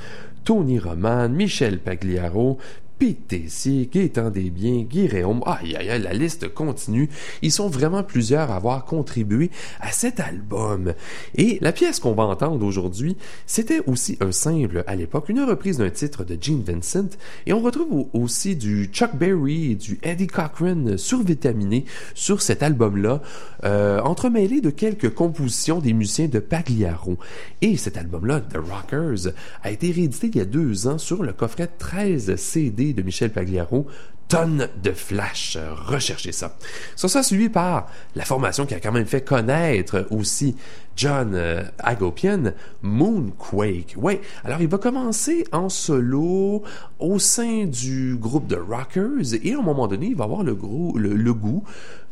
Tony 0.44 0.78
Roman, 0.78 1.28
Michel 1.28 1.78
Pagliaro, 1.78 2.58
Pete 3.00 3.28
Tessier, 3.28 3.88
Gaétan 3.90 4.28
Desbiens, 4.28 4.82
Guy 4.82 5.06
Réaume, 5.06 5.42
aïe 5.46 5.74
aïe 5.74 5.88
aïe, 5.88 6.02
la 6.02 6.12
liste 6.12 6.52
continue. 6.52 7.08
Ils 7.40 7.50
sont 7.50 7.70
vraiment 7.70 8.02
plusieurs 8.02 8.50
à 8.50 8.56
avoir 8.56 8.84
contribué 8.84 9.50
à 9.80 9.90
cet 9.90 10.20
album. 10.20 10.92
Et 11.34 11.56
la 11.62 11.72
pièce 11.72 11.98
qu'on 11.98 12.12
va 12.12 12.24
entendre 12.24 12.62
aujourd'hui, 12.62 13.16
c'était 13.46 13.80
aussi 13.86 14.18
un 14.20 14.32
simple 14.32 14.84
à 14.86 14.96
l'époque, 14.96 15.30
une 15.30 15.40
reprise 15.40 15.78
d'un 15.78 15.88
titre 15.88 16.24
de 16.24 16.36
Gene 16.38 16.62
Vincent, 16.62 17.08
et 17.46 17.54
on 17.54 17.60
retrouve 17.60 18.08
aussi 18.12 18.54
du 18.54 18.90
Chuck 18.92 19.16
Berry 19.16 19.72
et 19.72 19.76
du 19.76 19.98
Eddie 20.02 20.26
Cochran 20.26 20.98
survitaminé 20.98 21.86
sur 22.14 22.42
cet 22.42 22.62
album-là, 22.62 23.22
euh, 23.64 24.02
entremêlé 24.02 24.60
de 24.60 24.68
quelques 24.68 25.14
compositions 25.14 25.78
des 25.78 25.94
musiciens 25.94 26.28
de 26.28 26.38
Pagliaro. 26.38 27.16
Et 27.62 27.78
cet 27.78 27.96
album-là, 27.96 28.42
The 28.42 28.58
Rockers, 28.58 29.32
a 29.62 29.70
été 29.70 29.90
réédité 29.90 30.26
il 30.26 30.36
y 30.36 30.42
a 30.42 30.44
deux 30.44 30.86
ans 30.86 30.98
sur 30.98 31.22
le 31.22 31.32
coffret 31.32 31.70
13 31.78 32.36
CD 32.36 32.89
de 32.94 33.02
Michel 33.02 33.30
Pagliaro, 33.30 33.86
tonne 34.30 34.68
de 34.82 34.92
flash. 34.92 35.58
Recherchez 35.86 36.32
ça. 36.32 36.56
Sur 36.94 37.10
ça, 37.10 37.22
suivi 37.22 37.48
par 37.48 37.88
la 38.14 38.24
formation 38.24 38.64
qui 38.64 38.74
a 38.74 38.80
quand 38.80 38.92
même 38.92 39.06
fait 39.06 39.22
connaître 39.22 40.06
aussi 40.10 40.56
John 40.96 41.32
euh, 41.34 41.64
Agopian, 41.78 42.52
Moonquake. 42.82 43.94
Oui, 43.96 44.20
alors 44.44 44.60
il 44.60 44.68
va 44.68 44.78
commencer 44.78 45.44
en 45.50 45.68
solo 45.68 46.62
au 47.00 47.18
sein 47.18 47.64
du 47.64 48.16
groupe 48.16 48.46
de 48.46 48.56
Rockers 48.56 49.34
et 49.42 49.52
à 49.52 49.58
un 49.58 49.62
moment 49.62 49.88
donné, 49.88 50.06
il 50.06 50.16
va 50.16 50.24
avoir 50.24 50.44
le, 50.44 50.54
gros, 50.54 50.96
le, 50.96 51.34
goût 51.34 51.64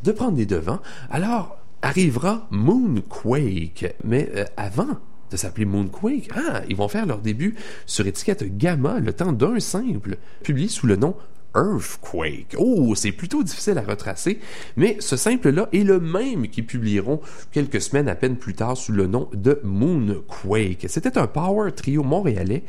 de 0.03 0.11
prendre 0.11 0.37
les 0.37 0.45
devants. 0.45 0.79
Alors, 1.09 1.57
arrivera 1.81 2.47
Moonquake. 2.51 3.95
Mais 4.03 4.29
euh, 4.35 4.45
avant 4.57 4.97
de 5.31 5.37
s'appeler 5.37 5.65
Moonquake. 5.65 6.29
Ah, 6.35 6.61
ils 6.67 6.75
vont 6.75 6.87
faire 6.87 7.05
leur 7.05 7.19
début 7.19 7.55
sur 7.85 8.07
étiquette 8.07 8.57
Gamma 8.57 8.99
le 8.99 9.13
temps 9.13 9.33
d'un 9.33 9.59
simple, 9.59 10.17
publié 10.43 10.67
sous 10.67 10.87
le 10.87 10.95
nom 10.95 11.15
Earthquake. 11.55 12.55
Oh, 12.57 12.93
c'est 12.95 13.11
plutôt 13.11 13.43
difficile 13.43 13.77
à 13.77 13.81
retracer, 13.81 14.39
mais 14.77 14.97
ce 14.99 15.17
simple-là 15.17 15.67
est 15.73 15.83
le 15.83 15.99
même 15.99 16.47
qu'ils 16.47 16.65
publieront 16.65 17.21
quelques 17.51 17.81
semaines 17.81 18.07
à 18.07 18.15
peine 18.15 18.35
plus 18.35 18.53
tard 18.53 18.77
sous 18.77 18.91
le 18.91 19.07
nom 19.07 19.29
de 19.33 19.59
Moonquake. 19.63 20.85
C'était 20.87 21.17
un 21.17 21.27
power 21.27 21.71
trio 21.71 22.03
montréalais. 22.03 22.63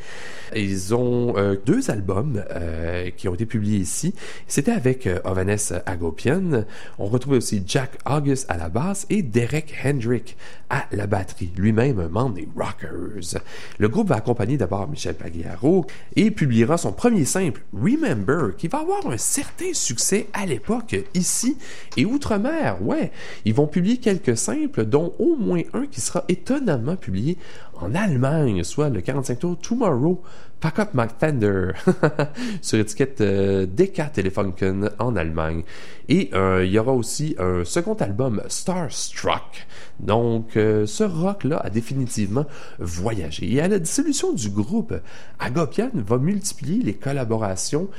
Ils 0.55 0.95
ont 0.95 1.37
euh, 1.37 1.55
deux 1.63 1.91
albums 1.91 2.43
euh, 2.51 3.11
qui 3.15 3.27
ont 3.27 3.35
été 3.35 3.45
publiés 3.45 3.77
ici. 3.77 4.15
C'était 4.47 4.71
avec 4.71 5.05
euh, 5.05 5.19
Ovanes 5.25 5.79
Agopian. 5.85 6.65
On 6.97 7.05
retrouve 7.05 7.33
aussi 7.33 7.63
Jack 7.65 7.91
August 8.09 8.45
à 8.49 8.57
la 8.57 8.69
basse 8.69 9.05
et 9.09 9.21
Derek 9.21 9.75
Hendrick 9.85 10.37
à 10.71 10.85
la 10.93 11.05
batterie, 11.05 11.51
lui-même 11.57 11.99
un 11.99 12.07
membre 12.07 12.35
des 12.35 12.47
Rockers. 12.55 13.41
Le 13.77 13.89
groupe 13.89 14.07
va 14.07 14.15
accompagner 14.15 14.55
d'abord 14.55 14.87
Michel 14.87 15.15
Pagliaro 15.15 15.85
et 16.15 16.31
publiera 16.31 16.77
son 16.77 16.93
premier 16.93 17.25
simple, 17.25 17.61
Remember, 17.73 18.55
qui 18.57 18.69
va 18.69 18.79
avoir 18.79 19.05
un 19.07 19.17
certain 19.17 19.73
succès 19.73 20.27
à 20.31 20.45
l'époque 20.45 20.95
ici 21.13 21.57
et 21.97 22.05
outre-mer. 22.05 22.81
Ouais, 22.81 23.11
ils 23.43 23.53
vont 23.53 23.67
publier 23.67 23.97
quelques 23.97 24.37
simples, 24.37 24.85
dont 24.85 25.13
au 25.19 25.35
moins 25.35 25.63
un 25.73 25.87
qui 25.87 25.99
sera 25.99 26.23
étonnamment 26.29 26.95
publié 26.95 27.37
en 27.73 27.93
Allemagne, 27.93 28.63
soit 28.63 28.89
le 28.89 29.01
45 29.01 29.39
tours 29.39 29.57
Tomorrow 29.59 30.21
Pack 30.61 30.77
Up 30.77 30.89
My 30.93 31.07
Fender 31.19 31.71
sur 32.61 32.79
étiquette 32.79 33.19
euh, 33.21 33.65
DK 33.65 34.11
Telefunken 34.13 34.91
en 34.99 35.15
Allemagne. 35.15 35.63
Et 36.07 36.29
euh, 36.33 36.63
il 36.63 36.71
y 36.71 36.77
aura 36.77 36.93
aussi 36.93 37.35
un 37.39 37.65
second 37.65 37.95
album, 37.95 38.43
Starstruck. 38.47 39.67
Donc, 39.99 40.55
euh, 40.55 40.85
ce 40.85 41.03
rock-là 41.03 41.57
a 41.57 41.71
définitivement 41.71 42.45
voyagé. 42.79 43.51
Et 43.51 43.59
à 43.59 43.67
la 43.67 43.79
dissolution 43.79 44.33
du 44.33 44.51
groupe, 44.51 44.93
Agopian 45.39 45.89
va 45.95 46.19
multiplier 46.19 46.83
les 46.83 46.93
collaborations 46.93 47.89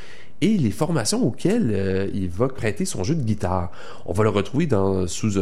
et 0.43 0.59
les 0.59 0.73
formations 0.73 1.25
auxquelles 1.25 1.71
euh, 1.73 2.09
il 2.13 2.29
va 2.29 2.49
prêter 2.49 2.85
son 2.85 3.05
jeu 3.05 3.15
de 3.15 3.23
guitare. 3.23 3.71
On 4.07 4.13
va 4.13 4.25
le 4.25 4.29
retrouver 4.29 4.67
dans, 4.67 5.07
sous 5.07 5.39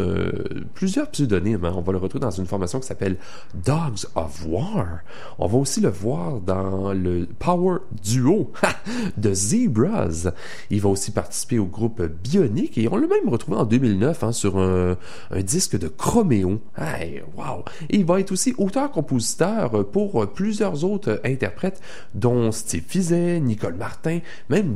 plusieurs 0.75 1.11
pseudonymes. 1.11 1.65
hein. 1.65 1.73
On 1.75 1.81
va 1.81 1.93
le 1.93 1.99
retrouver 1.99 2.23
dans 2.23 2.31
une 2.31 2.45
formation 2.47 2.79
qui 2.81 2.87
s'appelle 2.87 3.17
Dogs 3.55 4.07
of 4.15 4.45
War. 4.47 5.01
On 5.39 5.47
va 5.47 5.57
aussi 5.57 5.81
le 5.81 5.89
voir 5.89 6.41
dans 6.41 6.93
le 6.93 7.27
Power 7.39 7.79
Duo 8.03 8.53
de 9.17 9.33
Zebras. 9.33 10.29
Il 10.69 10.83
va 10.83 10.91
aussi 10.91 11.13
participer 11.13 11.59
au 11.59 11.65
groupe 11.65 12.03
Bionic 12.03 12.77
et 12.77 12.87
on 12.89 12.97
l'a 12.97 13.07
même 13.07 13.29
retrouvé 13.29 13.57
en 13.57 13.65
2009 13.65 14.23
hein, 14.23 14.33
sur 14.33 14.59
un, 14.59 14.97
disque 15.41 15.79
de 15.79 15.89
Chroméo. 15.89 16.61
Hey, 16.77 17.23
wow! 17.37 17.65
Et 17.89 17.97
il 17.97 18.05
va 18.05 18.21
être 18.21 18.33
aussi 18.33 18.55
auteur-compositeur 18.59 19.89
pour 19.91 20.31
plusieurs 20.31 20.85
autres 20.85 21.21
interprètes, 21.25 21.81
dont 22.15 22.53
Steve 22.53 22.85
Fizet, 22.87 23.41
Nicole 23.41 23.77
Martin, 23.77 24.19
même 24.51 24.75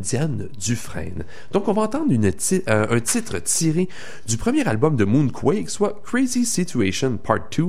Dufresne. 0.59 1.25
Donc, 1.53 1.69
on 1.69 1.73
va 1.73 1.83
entendre 1.83 2.13
euh, 2.13 2.87
un 2.91 3.01
titre 3.01 3.39
tiré 3.39 3.89
du 4.27 4.37
premier 4.37 4.67
album 4.67 4.97
de 4.97 5.05
Moonquake, 5.05 5.71
soit 5.71 6.03
Crazy 6.05 6.45
Situation 6.45 7.17
Part 7.17 7.49
2, 7.57 7.67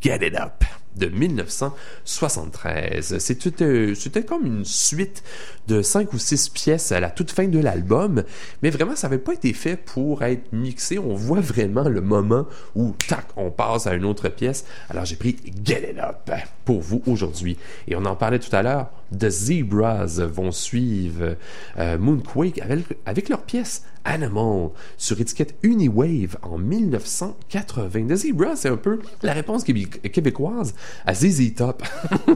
Get 0.00 0.26
It 0.26 0.36
Up 0.36 0.64
de 0.96 1.06
1973. 1.06 3.18
C'était 3.18 3.94
c'était 3.94 4.24
comme 4.24 4.46
une 4.46 4.64
suite 4.64 5.22
de 5.68 5.82
cinq 5.82 6.12
ou 6.12 6.18
six 6.18 6.48
pièces 6.48 6.90
à 6.92 7.00
la 7.00 7.10
toute 7.10 7.30
fin 7.30 7.48
de 7.48 7.58
l'album, 7.58 8.24
mais 8.62 8.70
vraiment 8.70 8.96
ça 8.96 9.08
n'avait 9.08 9.22
pas 9.22 9.32
été 9.32 9.52
fait 9.52 9.76
pour 9.76 10.22
être 10.22 10.52
mixé. 10.52 10.98
On 10.98 11.14
voit 11.14 11.40
vraiment 11.40 11.88
le 11.88 12.00
moment 12.00 12.46
où 12.74 12.94
tac, 13.08 13.26
on 13.36 13.50
passe 13.50 13.86
à 13.86 13.94
une 13.94 14.04
autre 14.04 14.28
pièce. 14.28 14.64
Alors 14.90 15.04
j'ai 15.04 15.16
pris 15.16 15.36
Get 15.64 15.92
It 15.92 15.98
Up 15.98 16.30
pour 16.64 16.80
vous 16.80 17.02
aujourd'hui. 17.06 17.56
Et 17.88 17.96
on 17.96 18.04
en 18.04 18.16
parlait 18.16 18.38
tout 18.38 18.54
à 18.54 18.62
l'heure. 18.62 18.90
The 19.18 19.28
Zebras 19.28 20.20
vont 20.26 20.52
suivre 20.52 21.36
euh, 21.78 21.98
Moonquake 21.98 22.58
avec, 22.60 22.84
avec 23.06 23.28
leur 23.28 23.42
pièce 23.42 23.84
Animal 24.04 24.70
sur 24.96 25.20
étiquette 25.20 25.54
Uniwave 25.62 26.36
en 26.42 26.58
1980. 26.58 28.06
The 28.08 28.14
Zebras, 28.16 28.56
c'est 28.56 28.68
un 28.68 28.76
peu 28.76 28.98
la 29.22 29.32
réponse 29.32 29.64
québé- 29.64 29.86
québécoise 29.86 30.74
à 31.06 31.14
ZZ 31.14 31.54
Top 31.54 31.82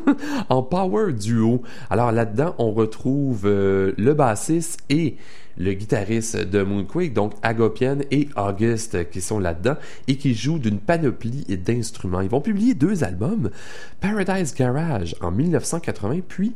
en 0.49 0.62
power 0.62 1.12
duo. 1.12 1.62
Alors 1.91 2.12
là-dedans, 2.12 2.55
on 2.59 2.72
retrouve 2.72 3.43
euh, 3.47 3.93
le 3.97 4.14
bassiste 4.14 4.79
et 4.91 5.16
le 5.59 5.73
guitariste 5.73 6.37
de 6.37 6.63
Moonquake, 6.63 7.13
donc 7.13 7.33
Agopian 7.43 7.99
et 8.11 8.29
August, 8.37 9.11
qui 9.11 9.21
sont 9.21 9.39
là-dedans 9.39 9.77
et 10.09 10.17
qui 10.17 10.35
jouent 10.35 10.59
d'une 10.59 10.79
panoplie 10.79 11.45
d'instruments. 11.57 12.21
Ils 12.21 12.29
vont 12.29 12.41
publier 12.41 12.75
deux 12.75 13.05
albums, 13.05 13.51
Paradise 14.01 14.55
Garage 14.55 15.15
en 15.21 15.31
1980, 15.31 16.21
puis 16.27 16.55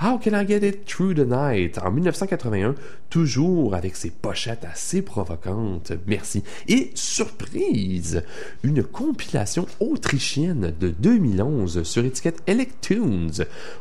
How 0.00 0.18
Can 0.18 0.32
I 0.40 0.46
Get 0.46 0.66
It 0.66 0.84
Through 0.86 1.14
the 1.14 1.26
Night? 1.26 1.78
En 1.78 1.90
1981, 1.92 2.74
toujours 3.10 3.74
avec 3.74 3.94
ses 3.94 4.10
pochettes 4.10 4.64
assez 4.64 5.02
provocantes, 5.02 5.92
merci. 6.06 6.42
Et 6.66 6.90
surprise, 6.94 8.22
une 8.64 8.82
compilation 8.82 9.66
autrichienne 9.80 10.72
de 10.80 10.88
2011 10.88 11.82
sur 11.84 12.04
étiquette 12.04 12.42
Electunes 12.46 13.30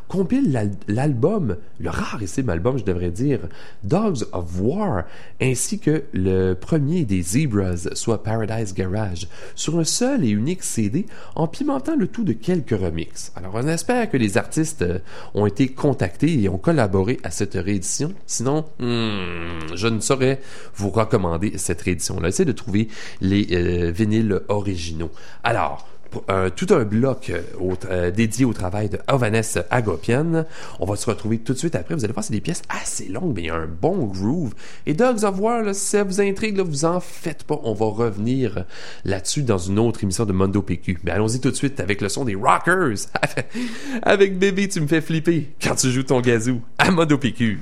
compile 0.07 0.51
l'al- 0.51 0.71
l'album, 0.87 1.55
le 1.79 1.89
rarissime 1.89 2.49
album, 2.49 2.77
je 2.77 2.83
devrais 2.83 3.09
dire, 3.11 3.39
Dogs 3.83 4.25
of 4.33 4.59
War, 4.59 5.05
ainsi 5.41 5.79
que 5.79 6.03
le 6.13 6.53
premier 6.53 7.05
des 7.05 7.21
Zebras, 7.21 7.87
soit 7.93 8.21
Paradise 8.21 8.73
Garage, 8.73 9.27
sur 9.55 9.79
un 9.79 9.85
seul 9.85 10.23
et 10.25 10.29
unique 10.29 10.61
CD, 10.63 11.05
en 11.35 11.47
pimentant 11.47 11.95
le 11.95 12.07
tout 12.07 12.23
de 12.25 12.33
quelques 12.33 12.77
remixes. 12.77 13.31
Alors, 13.35 13.53
on 13.55 13.67
espère 13.67 14.09
que 14.11 14.17
les 14.17 14.37
artistes 14.37 14.85
ont 15.33 15.45
été 15.45 15.69
et 16.23 16.49
ont 16.49 16.57
collaboré 16.57 17.19
à 17.23 17.31
cette 17.31 17.53
réédition. 17.53 18.13
Sinon, 18.25 18.65
hmm, 18.79 19.75
je 19.75 19.87
ne 19.87 19.99
saurais 19.99 20.39
vous 20.75 20.89
recommander 20.89 21.57
cette 21.57 21.81
réédition-là. 21.81 22.29
Essayez 22.29 22.45
de 22.45 22.51
trouver 22.51 22.87
les 23.21 23.47
euh, 23.51 23.91
vinyles 23.91 24.41
originaux. 24.47 25.11
Alors, 25.43 25.87
euh, 26.29 26.49
tout 26.53 26.67
un 26.71 26.83
bloc 26.83 27.29
euh, 27.29 27.41
euh, 27.89 28.11
dédié 28.11 28.45
au 28.45 28.53
travail 28.53 28.89
de 28.89 28.99
Ovanes 29.07 29.63
Agopian. 29.69 30.45
On 30.79 30.85
va 30.85 30.95
se 30.95 31.09
retrouver 31.09 31.39
tout 31.39 31.53
de 31.53 31.57
suite 31.57 31.75
après. 31.75 31.95
Vous 31.95 32.03
allez 32.03 32.13
voir, 32.13 32.23
c'est 32.23 32.33
des 32.33 32.41
pièces 32.41 32.61
assez 32.69 33.07
longues, 33.07 33.33
mais 33.35 33.43
il 33.43 33.47
y 33.47 33.49
a 33.49 33.55
un 33.55 33.67
bon 33.67 34.05
groove. 34.05 34.53
Et 34.85 34.93
Dogs 34.93 35.23
of 35.23 35.39
War, 35.39 35.73
si 35.73 35.85
ça 35.85 36.03
vous 36.03 36.21
intrigue, 36.21 36.57
là, 36.57 36.63
vous 36.63 36.85
en 36.85 36.99
faites 36.99 37.43
pas. 37.43 37.59
On 37.63 37.73
va 37.73 37.85
revenir 37.85 38.65
là-dessus 39.05 39.43
dans 39.43 39.57
une 39.57 39.79
autre 39.79 40.03
émission 40.03 40.25
de 40.25 40.33
Mondo 40.33 40.61
PQ. 40.61 40.99
Mais 41.03 41.11
allons-y 41.11 41.39
tout 41.39 41.51
de 41.51 41.55
suite 41.55 41.79
avec 41.79 42.01
le 42.01 42.09
son 42.09 42.25
des 42.25 42.35
Rockers. 42.35 43.07
avec 44.03 44.37
Bébé, 44.37 44.67
tu 44.67 44.81
me 44.81 44.87
fais 44.87 45.01
flipper 45.01 45.49
quand 45.61 45.75
tu 45.75 45.91
joues 45.91 46.03
ton 46.03 46.21
gazou 46.21 46.61
à 46.77 46.91
Mondo 46.91 47.17
PQ. 47.17 47.59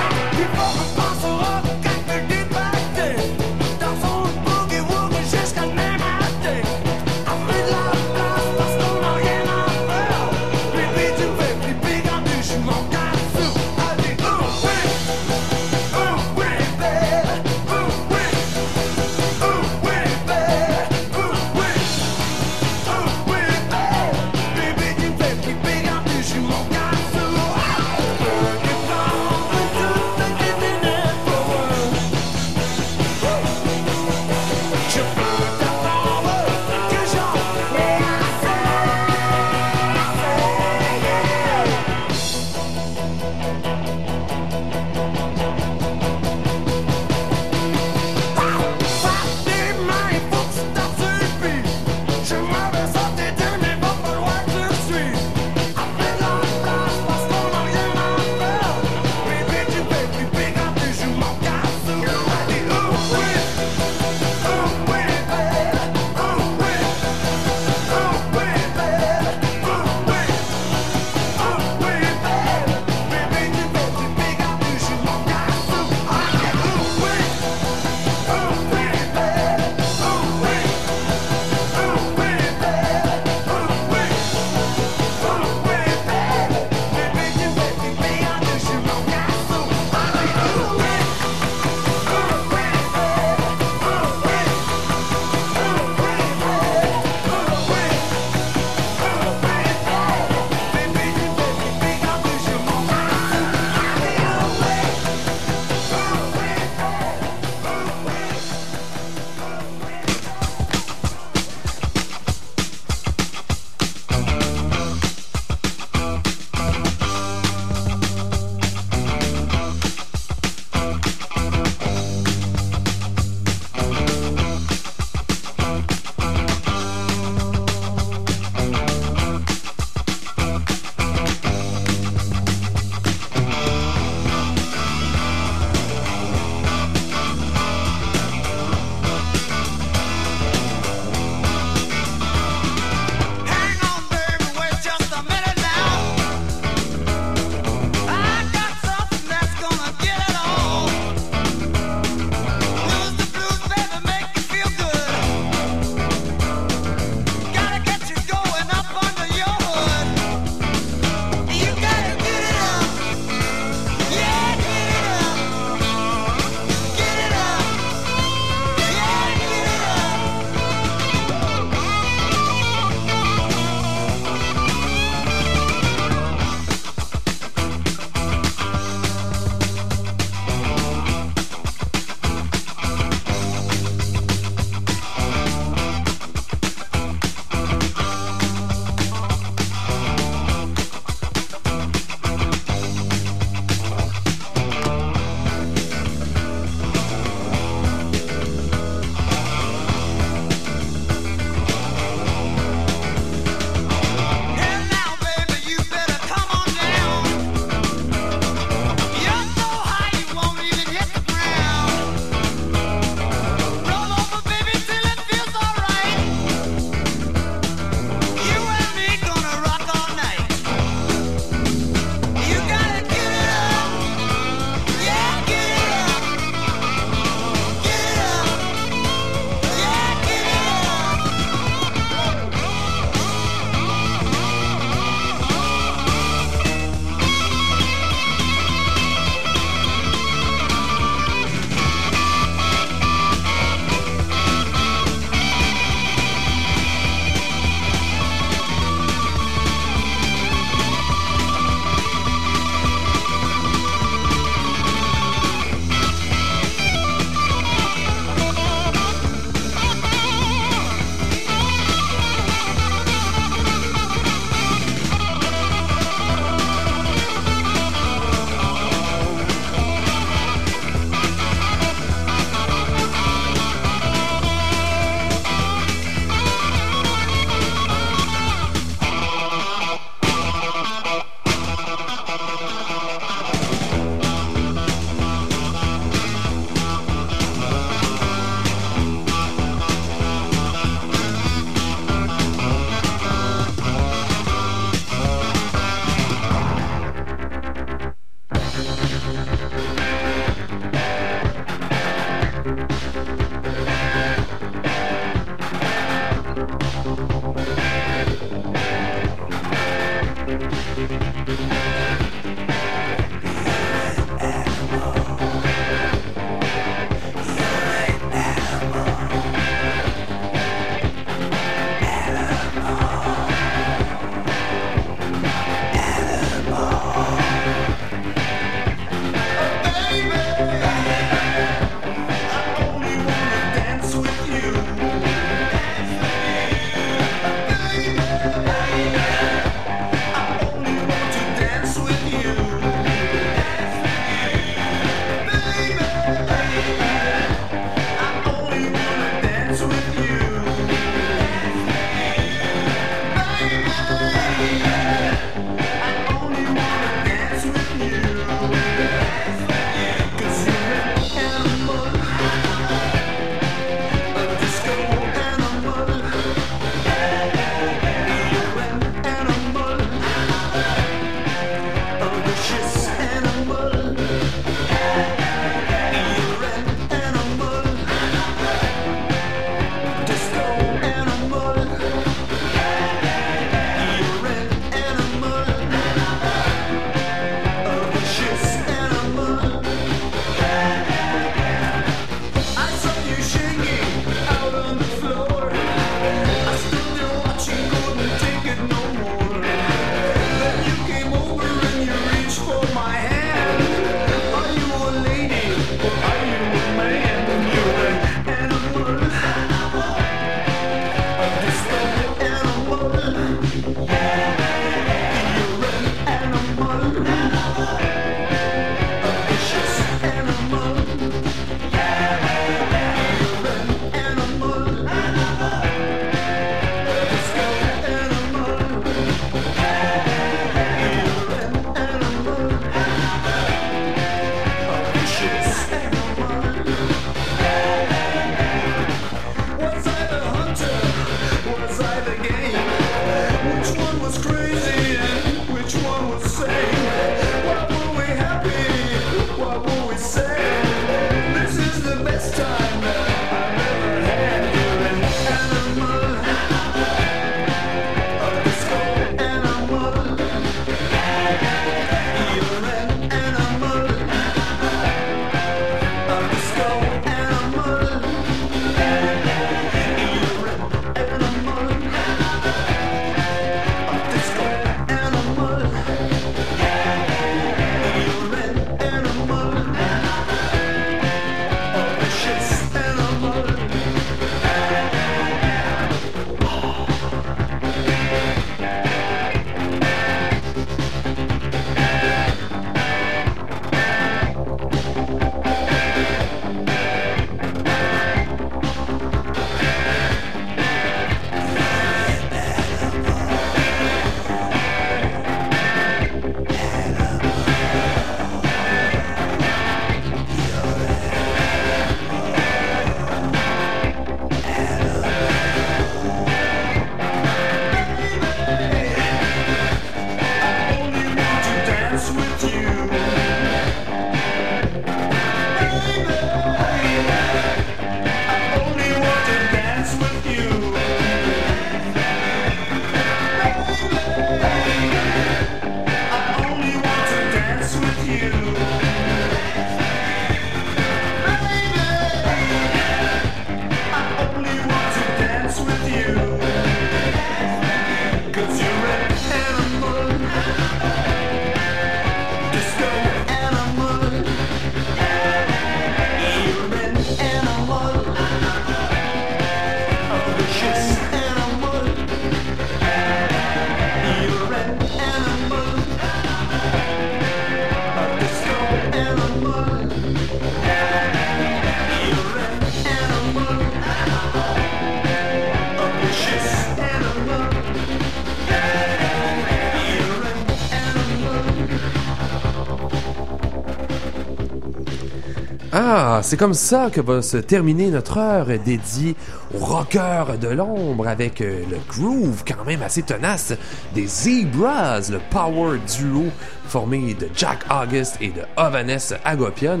C'est 586.52 586.58
comme 586.58 586.74
ça 586.74 587.08
que 587.10 587.22
va 587.22 587.40
se 587.40 587.56
terminer 587.56 588.10
notre 588.10 588.36
heure 588.36 588.66
dédiée 588.84 589.34
aux 589.74 589.82
rockers 589.82 590.58
de 590.58 590.68
l'ombre 590.68 591.26
avec 591.26 591.62
euh, 591.62 591.82
le 591.90 591.96
groove 592.10 592.62
quand 592.68 592.84
même 592.84 593.00
assez 593.00 593.22
tenace 593.22 593.72
des 594.14 594.26
Zebras, 594.26 595.30
le 595.30 595.40
power 595.50 595.98
duo 596.14 596.44
formé 596.88 597.32
de 597.32 597.48
Jack 597.56 597.78
August 597.90 598.36
et 598.42 598.48
de 598.48 598.60
Ovanes 598.76 599.34
Agopian. 599.46 600.00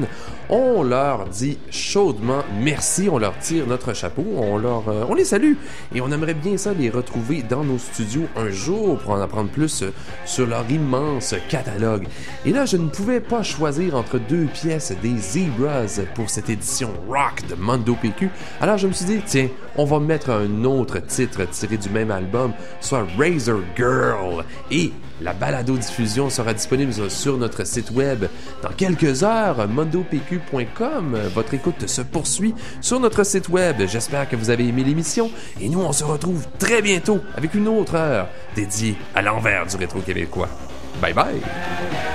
On 0.54 0.82
leur 0.82 1.28
dit 1.28 1.56
chaudement 1.70 2.42
merci, 2.60 3.08
on 3.10 3.16
leur 3.16 3.38
tire 3.38 3.66
notre 3.66 3.94
chapeau, 3.94 4.22
on 4.36 4.58
leur, 4.58 4.86
euh, 4.86 5.14
les 5.16 5.24
salue 5.24 5.54
et 5.94 6.02
on 6.02 6.12
aimerait 6.12 6.34
bien 6.34 6.58
ça 6.58 6.74
les 6.74 6.90
retrouver 6.90 7.42
dans 7.42 7.64
nos 7.64 7.78
studios 7.78 8.26
un 8.36 8.50
jour 8.50 8.98
pour 8.98 9.12
en 9.12 9.20
apprendre 9.22 9.48
plus 9.48 9.82
sur 10.26 10.46
leur 10.46 10.70
immense 10.70 11.34
catalogue. 11.48 12.06
Et 12.44 12.50
là, 12.50 12.66
je 12.66 12.76
ne 12.76 12.88
pouvais 12.88 13.20
pas 13.20 13.42
choisir 13.42 13.96
entre 13.96 14.18
deux 14.18 14.44
pièces 14.44 14.92
des 15.02 15.16
Zebras 15.16 16.00
pour 16.14 16.28
cette 16.28 16.50
édition 16.50 16.90
rock 17.08 17.48
de 17.48 17.54
Mondo 17.54 17.94
PQ. 17.94 18.28
Alors 18.60 18.76
je 18.76 18.88
me 18.88 18.92
suis 18.92 19.06
dit, 19.06 19.22
tiens, 19.24 19.48
on 19.78 19.86
va 19.86 20.00
mettre 20.00 20.28
un 20.28 20.64
autre 20.64 20.98
titre 20.98 21.48
tiré 21.48 21.78
du 21.78 21.88
même 21.88 22.10
album, 22.10 22.52
soit 22.78 23.06
Razor 23.16 23.60
Girl. 23.74 24.44
Et 24.70 24.92
la 25.22 25.32
balado-diffusion 25.32 26.30
sera 26.30 26.52
disponible 26.52 26.92
sur 27.10 27.36
notre 27.36 27.66
site 27.66 27.90
web 27.90 28.26
dans 28.62 28.70
quelques 28.70 29.22
heures, 29.22 29.68
mondopq.com. 29.68 31.18
Votre 31.34 31.54
écoute 31.54 31.86
se 31.86 32.02
poursuit 32.02 32.54
sur 32.80 33.00
notre 33.00 33.24
site 33.24 33.48
web. 33.48 33.76
J'espère 33.86 34.28
que 34.28 34.36
vous 34.36 34.50
avez 34.50 34.66
aimé 34.66 34.84
l'émission 34.84 35.30
et 35.60 35.68
nous, 35.68 35.80
on 35.80 35.92
se 35.92 36.04
retrouve 36.04 36.46
très 36.58 36.82
bientôt 36.82 37.20
avec 37.36 37.54
une 37.54 37.68
autre 37.68 37.94
heure 37.94 38.28
dédiée 38.54 38.96
à 39.14 39.22
l'envers 39.22 39.66
du 39.66 39.76
rétro 39.76 40.00
québécois. 40.00 40.48
Bye 41.00 41.14
bye! 41.14 42.11